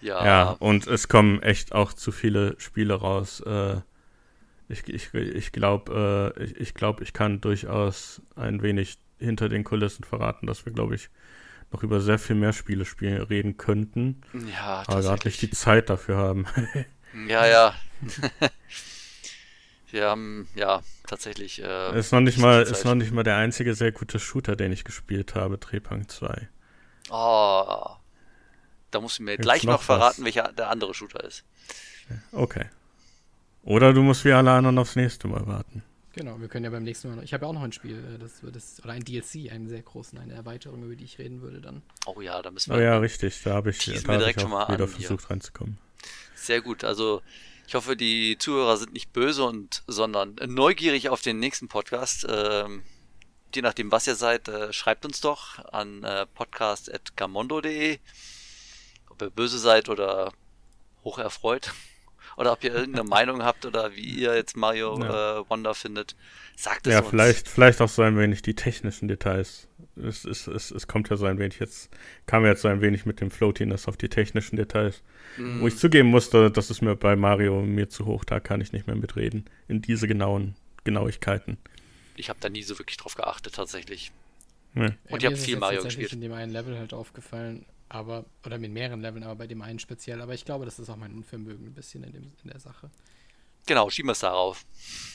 [0.00, 0.24] ja.
[0.24, 3.40] ja, und es kommen echt auch zu viele Spiele raus.
[3.40, 3.76] Äh,
[4.68, 9.64] ich ich, ich glaube, äh, ich, ich, glaub, ich kann durchaus ein wenig hinter den
[9.64, 11.10] Kulissen verraten, dass wir, glaube ich,
[11.72, 14.22] noch über sehr viel mehr Spiele spielen, reden könnten.
[14.52, 16.46] Ja, aber gerade nicht die Zeit dafür haben.
[17.28, 17.74] ja, ja.
[19.90, 21.62] wir haben, ja, tatsächlich.
[21.62, 24.72] Äh, ist, noch nicht mal, ist noch nicht mal der einzige sehr gute Shooter, den
[24.72, 26.48] ich gespielt habe, Trepang 2.
[27.10, 27.88] Oh,
[28.90, 31.44] da musst du mir Jetzt gleich noch, noch verraten, welcher der andere Shooter ist.
[32.32, 32.66] Okay.
[33.64, 35.82] Oder du musst wie alle anderen aufs nächste Mal warten.
[36.12, 37.22] Genau, wir können ja beim nächsten Mal noch.
[37.24, 39.82] Ich habe ja auch noch ein Spiel, äh, das, das, oder ein DLC, einen sehr
[39.82, 41.82] großen, eine Erweiterung, über die ich reden würde dann.
[42.06, 42.78] Oh ja, da müssen wir.
[42.78, 45.30] Oh ja, richtig, da habe ich, da hab direkt ich auch wieder versucht hier.
[45.30, 45.78] reinzukommen.
[46.36, 47.22] Sehr gut, also
[47.66, 52.26] ich hoffe, die Zuhörer sind nicht böse und sondern neugierig auf den nächsten Podcast.
[52.28, 52.82] Ähm,
[53.54, 57.98] je nachdem, was ihr seid, äh, schreibt uns doch an äh, podcast.gamondo.de
[59.14, 60.32] ob ihr böse seid oder
[61.04, 61.72] hocherfreut.
[62.36, 65.38] Oder ob ihr irgendeine Meinung habt oder wie ihr jetzt Mario ja.
[65.38, 66.16] äh, Wonder findet.
[66.56, 67.10] Sagt es ja, uns.
[67.10, 69.68] vielleicht, vielleicht auch so ein wenig die technischen Details.
[69.96, 71.90] Es, es, es, es kommt ja so ein wenig jetzt,
[72.26, 75.02] kam jetzt so ein wenig mit dem Floatiness auf die technischen Details.
[75.36, 75.60] Mm.
[75.60, 78.72] Wo ich zugeben musste, das ist mir bei Mario mir zu hoch, da kann ich
[78.72, 79.48] nicht mehr mitreden.
[79.68, 81.58] In diese genauen Genauigkeiten.
[82.16, 84.12] Ich habe da nie so wirklich drauf geachtet, tatsächlich.
[84.74, 84.92] Nee.
[85.08, 86.12] Und ja, ich habe viel Mario gespielt.
[86.12, 89.78] in dem einen Level halt aufgefallen, aber, oder mit mehreren Leveln, aber bei dem einen
[89.78, 90.20] speziell.
[90.20, 92.90] Aber ich glaube, das ist auch mein Unvermögen ein bisschen in, dem, in der Sache.
[93.66, 94.66] Genau, schieben wir es darauf.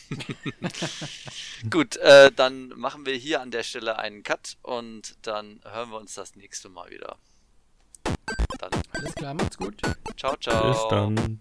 [1.70, 5.98] Gut, äh, dann machen wir hier an der Stelle einen Cut und dann hören wir
[5.98, 7.18] uns das nächste Mal wieder.
[8.58, 8.72] Dann.
[8.92, 9.82] Alles klar, macht's gut.
[10.18, 10.72] Ciao, ciao.
[10.72, 11.40] Bis dann.